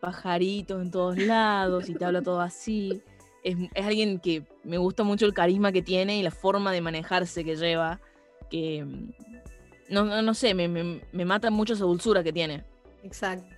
pajarito 0.02 0.82
en 0.82 0.92
todos 0.92 1.18
lados 1.18 1.90
y 1.90 1.94
te 1.94 2.04
habla 2.04 2.22
todo 2.22 2.42
así. 2.42 3.02
Es, 3.44 3.56
alguien 3.76 4.20
que 4.20 4.44
me 4.64 4.78
gusta 4.78 5.04
mucho 5.04 5.26
el 5.26 5.34
carisma 5.34 5.72
que 5.72 5.82
tiene 5.82 6.18
y 6.18 6.24
la 6.24 6.32
forma 6.32 6.74
de 6.74 6.82
manejarse 6.82 7.46
que 7.46 7.56
lleva, 7.56 8.02
que 8.50 8.84
mm, 8.84 9.12
no, 9.90 10.22
no, 10.22 10.34
sé, 10.34 10.54
me, 10.54 10.68
me 10.68 11.26
mata 11.26 11.50
mucho 11.50 11.74
esa 11.74 11.86
dulzura 11.86 12.22
que 12.24 12.34
tiene. 12.34 12.66
Exacto 13.04 13.57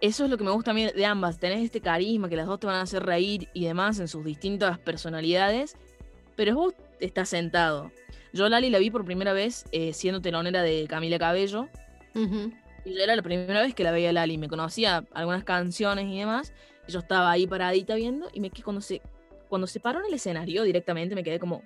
eso 0.00 0.24
es 0.24 0.30
lo 0.30 0.36
que 0.36 0.44
me 0.44 0.50
gusta 0.50 0.72
a 0.72 0.74
mí 0.74 0.86
de 0.86 1.06
ambas. 1.06 1.38
Tenés 1.38 1.64
este 1.64 1.80
carisma 1.80 2.28
que 2.28 2.36
las 2.36 2.46
dos 2.46 2.60
te 2.60 2.66
van 2.66 2.76
a 2.76 2.82
hacer 2.82 3.04
reír 3.04 3.48
y 3.54 3.64
demás 3.64 3.98
en 3.98 4.08
sus 4.08 4.24
distintas 4.24 4.78
personalidades. 4.78 5.76
Pero 6.34 6.54
vos 6.54 6.74
estás 7.00 7.28
sentado. 7.28 7.90
Yo 8.32 8.48
Lali 8.48 8.68
la 8.68 8.78
vi 8.78 8.90
por 8.90 9.04
primera 9.04 9.32
vez 9.32 9.64
eh, 9.72 9.92
siendo 9.92 10.20
telonera 10.20 10.62
de 10.62 10.86
Camila 10.88 11.18
Cabello. 11.18 11.68
Y 12.14 12.94
yo 12.94 13.02
era 13.02 13.16
la 13.16 13.22
primera 13.22 13.60
vez 13.62 13.74
que 13.74 13.84
la 13.84 13.90
veía 13.90 14.12
Lali. 14.12 14.38
Me 14.38 14.48
conocía 14.48 15.04
algunas 15.12 15.44
canciones 15.44 16.06
y 16.06 16.18
demás. 16.18 16.52
Y 16.86 16.92
yo 16.92 16.98
estaba 16.98 17.30
ahí 17.30 17.46
paradita 17.46 17.94
viendo. 17.94 18.28
Y 18.32 18.40
me 18.40 18.50
que 18.50 18.62
cuando 18.62 18.82
se, 18.82 19.00
cuando 19.48 19.66
se 19.66 19.80
paró 19.80 20.00
en 20.00 20.06
el 20.06 20.14
escenario 20.14 20.62
directamente 20.62 21.14
me 21.14 21.24
quedé 21.24 21.38
como, 21.38 21.62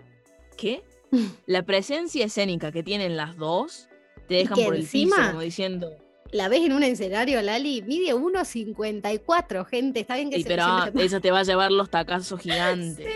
¿qué? 0.56 0.84
la 1.46 1.64
presencia 1.64 2.26
escénica 2.26 2.70
que 2.70 2.84
tienen 2.84 3.16
las 3.16 3.36
dos 3.36 3.88
te 4.28 4.36
dejan 4.36 4.64
por 4.64 4.76
el 4.76 4.86
piso, 4.86 5.16
como 5.16 5.40
diciendo 5.40 5.90
la 6.32 6.48
ves 6.48 6.62
en 6.62 6.72
un 6.72 6.82
escenario, 6.82 7.42
Lali, 7.42 7.82
mide 7.82 8.14
1,54, 8.14 9.66
gente. 9.66 10.00
Está 10.00 10.16
bien 10.16 10.30
que 10.30 10.38
sí, 10.38 10.44
pero 10.46 10.64
eso 10.98 11.20
te 11.20 11.30
va 11.30 11.40
a 11.40 11.42
llevar 11.44 11.70
los 11.72 11.90
tacazos 11.90 12.40
gigantes. 12.42 13.06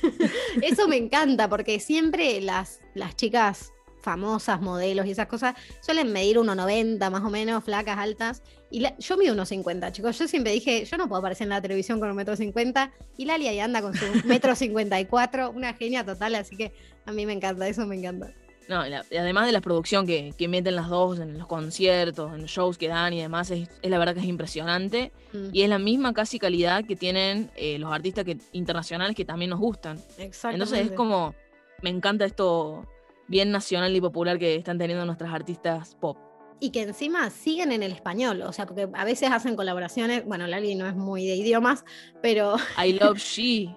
Sí. 0.00 0.08
Eso 0.62 0.88
me 0.88 0.96
encanta, 0.96 1.48
porque 1.48 1.80
siempre 1.80 2.40
las, 2.40 2.80
las 2.94 3.16
chicas 3.16 3.72
famosas, 4.00 4.60
modelos 4.60 5.06
y 5.06 5.10
esas 5.10 5.26
cosas, 5.26 5.54
suelen 5.80 6.12
medir 6.12 6.38
1,90 6.38 7.10
más 7.10 7.22
o 7.22 7.30
menos, 7.30 7.62
flacas, 7.64 7.98
altas. 7.98 8.42
Y 8.70 8.86
yo 8.98 9.16
mido 9.16 9.34
1,50, 9.34 9.92
chicos. 9.92 10.18
Yo 10.18 10.28
siempre 10.28 10.52
dije, 10.52 10.84
yo 10.84 10.96
no 10.96 11.08
puedo 11.08 11.20
aparecer 11.20 11.44
en 11.44 11.50
la 11.50 11.60
televisión 11.60 12.00
con 12.00 12.10
un 12.10 12.16
metro 12.16 12.36
cincuenta. 12.36 12.92
Y 13.16 13.26
Lali 13.26 13.48
ahí 13.48 13.60
anda 13.60 13.82
con 13.82 13.94
su 13.94 14.04
metro 14.26 14.54
54, 14.54 15.50
una 15.50 15.74
genia 15.74 16.04
total, 16.04 16.34
así 16.36 16.56
que 16.56 16.72
a 17.06 17.12
mí 17.12 17.26
me 17.26 17.32
encanta, 17.32 17.68
eso 17.68 17.86
me 17.86 17.96
encanta. 17.96 18.32
No, 18.70 18.82
además 18.82 19.46
de 19.46 19.52
la 19.52 19.60
producción 19.60 20.06
que, 20.06 20.32
meten 20.48 20.76
las 20.76 20.88
dos 20.88 21.18
en 21.18 21.36
los 21.36 21.48
conciertos, 21.48 22.32
en 22.32 22.42
los 22.42 22.50
shows 22.52 22.78
que 22.78 22.86
dan 22.86 23.12
y 23.12 23.20
demás, 23.20 23.50
es, 23.50 23.68
la 23.82 23.98
verdad 23.98 24.14
que 24.14 24.20
es 24.20 24.26
impresionante. 24.26 25.10
Mm. 25.32 25.48
Y 25.52 25.62
es 25.62 25.68
la 25.68 25.80
misma 25.80 26.14
casi 26.14 26.38
calidad 26.38 26.84
que 26.84 26.94
tienen 26.94 27.50
eh, 27.56 27.80
los 27.80 27.92
artistas 27.92 28.24
que, 28.24 28.38
internacionales 28.52 29.16
que 29.16 29.24
también 29.24 29.50
nos 29.50 29.58
gustan. 29.58 29.98
Entonces 30.18 30.86
es 30.86 30.92
como, 30.92 31.34
me 31.82 31.90
encanta 31.90 32.24
esto 32.24 32.86
bien 33.26 33.50
nacional 33.50 33.94
y 33.96 34.00
popular 34.00 34.38
que 34.38 34.54
están 34.54 34.78
teniendo 34.78 35.04
nuestras 35.04 35.34
artistas 35.34 35.96
pop. 35.96 36.16
Y 36.60 36.70
que 36.70 36.82
encima 36.82 37.28
siguen 37.30 37.72
en 37.72 37.82
el 37.82 37.90
español, 37.90 38.40
o 38.42 38.52
sea, 38.52 38.66
porque 38.66 38.86
a 38.92 39.04
veces 39.04 39.32
hacen 39.32 39.56
colaboraciones, 39.56 40.24
bueno, 40.26 40.46
Lali 40.46 40.76
no 40.76 40.86
es 40.86 40.94
muy 40.94 41.26
de 41.26 41.34
idiomas, 41.34 41.84
pero... 42.22 42.54
I 42.80 42.92
love 42.92 43.18
she. 43.18 43.74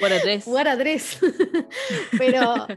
What 0.00 0.12
a 0.12 0.20
dress. 0.20 0.46
What 0.46 0.66
a 0.66 0.76
dress. 0.76 1.20
pero... 2.18 2.66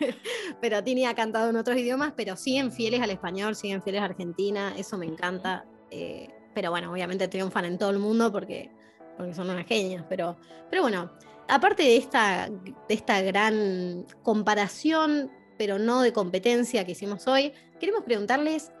pero 0.60 0.82
Tini 0.82 1.06
ha 1.06 1.14
cantado 1.14 1.50
en 1.50 1.56
otros 1.56 1.76
idiomas, 1.76 2.12
pero 2.16 2.36
siguen 2.36 2.72
fieles 2.72 3.00
al 3.00 3.10
español, 3.10 3.54
siguen 3.56 3.82
fieles 3.82 4.02
a 4.02 4.06
Argentina, 4.06 4.74
eso 4.76 4.98
me 4.98 5.06
encanta. 5.06 5.64
Eh, 5.90 6.28
pero 6.54 6.70
bueno, 6.70 6.92
obviamente 6.92 7.28
triunfan 7.28 7.64
en 7.64 7.78
todo 7.78 7.90
el 7.90 7.98
mundo 7.98 8.32
porque, 8.32 8.70
porque 9.16 9.34
son 9.34 9.50
unas 9.50 9.66
genias. 9.66 10.04
Pero, 10.08 10.36
pero 10.68 10.82
bueno, 10.82 11.12
aparte 11.48 11.82
de 11.82 11.96
esta, 11.96 12.48
de 12.48 12.94
esta 12.94 13.22
gran 13.22 14.06
comparación, 14.22 15.30
pero 15.56 15.78
no 15.78 16.02
de 16.02 16.12
competencia 16.12 16.84
que 16.84 16.92
hicimos 16.92 17.26
hoy, 17.26 17.52
queremos 17.78 18.02
preguntarles 18.04 18.72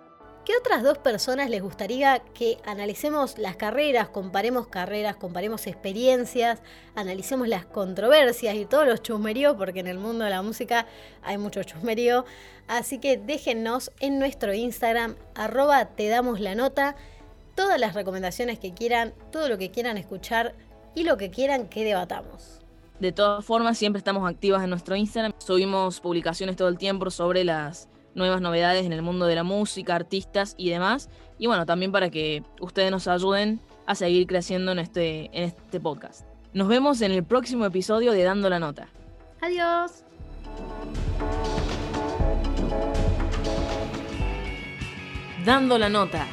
¿Qué 0.44 0.54
otras 0.58 0.82
dos 0.82 0.96
personas 0.96 1.50
les 1.50 1.62
gustaría 1.62 2.20
que 2.32 2.56
analicemos 2.64 3.36
las 3.36 3.56
carreras, 3.56 4.08
comparemos 4.08 4.68
carreras, 4.68 5.14
comparemos 5.16 5.66
experiencias, 5.66 6.60
analicemos 6.94 7.46
las 7.46 7.66
controversias 7.66 8.54
y 8.54 8.64
todos 8.64 8.86
los 8.86 9.02
chusmeríos, 9.02 9.56
porque 9.56 9.80
en 9.80 9.86
el 9.86 9.98
mundo 9.98 10.24
de 10.24 10.30
la 10.30 10.40
música 10.40 10.86
hay 11.22 11.36
mucho 11.36 11.62
chusmerío? 11.62 12.24
Así 12.68 12.98
que 12.98 13.18
déjennos 13.18 13.92
en 14.00 14.18
nuestro 14.18 14.54
Instagram, 14.54 15.14
arroba 15.34 15.84
te 15.84 16.08
damos 16.08 16.40
la 16.40 16.54
nota, 16.54 16.96
todas 17.54 17.78
las 17.78 17.94
recomendaciones 17.94 18.58
que 18.58 18.72
quieran, 18.72 19.12
todo 19.30 19.46
lo 19.46 19.58
que 19.58 19.70
quieran 19.70 19.98
escuchar 19.98 20.54
y 20.94 21.04
lo 21.04 21.18
que 21.18 21.30
quieran 21.30 21.68
que 21.68 21.84
debatamos. 21.84 22.60
De 22.98 23.12
todas 23.12 23.44
formas, 23.44 23.76
siempre 23.76 23.98
estamos 23.98 24.28
activas 24.28 24.64
en 24.64 24.70
nuestro 24.70 24.96
Instagram, 24.96 25.34
subimos 25.36 26.00
publicaciones 26.00 26.56
todo 26.56 26.68
el 26.68 26.78
tiempo 26.78 27.10
sobre 27.10 27.44
las 27.44 27.88
nuevas 28.14 28.40
novedades 28.40 28.86
en 28.86 28.92
el 28.92 29.02
mundo 29.02 29.26
de 29.26 29.34
la 29.34 29.42
música, 29.42 29.94
artistas 29.94 30.54
y 30.56 30.70
demás. 30.70 31.08
Y 31.38 31.46
bueno, 31.46 31.66
también 31.66 31.92
para 31.92 32.10
que 32.10 32.42
ustedes 32.60 32.90
nos 32.90 33.08
ayuden 33.08 33.60
a 33.86 33.94
seguir 33.94 34.26
creciendo 34.26 34.72
en 34.72 34.78
este, 34.78 35.26
en 35.32 35.44
este 35.44 35.80
podcast. 35.80 36.26
Nos 36.52 36.68
vemos 36.68 37.00
en 37.02 37.12
el 37.12 37.24
próximo 37.24 37.64
episodio 37.64 38.12
de 38.12 38.22
Dando 38.22 38.48
la 38.50 38.58
Nota. 38.58 38.88
Adiós. 39.40 40.04
Dando 45.44 45.78
la 45.78 45.88
nota. 45.88 46.26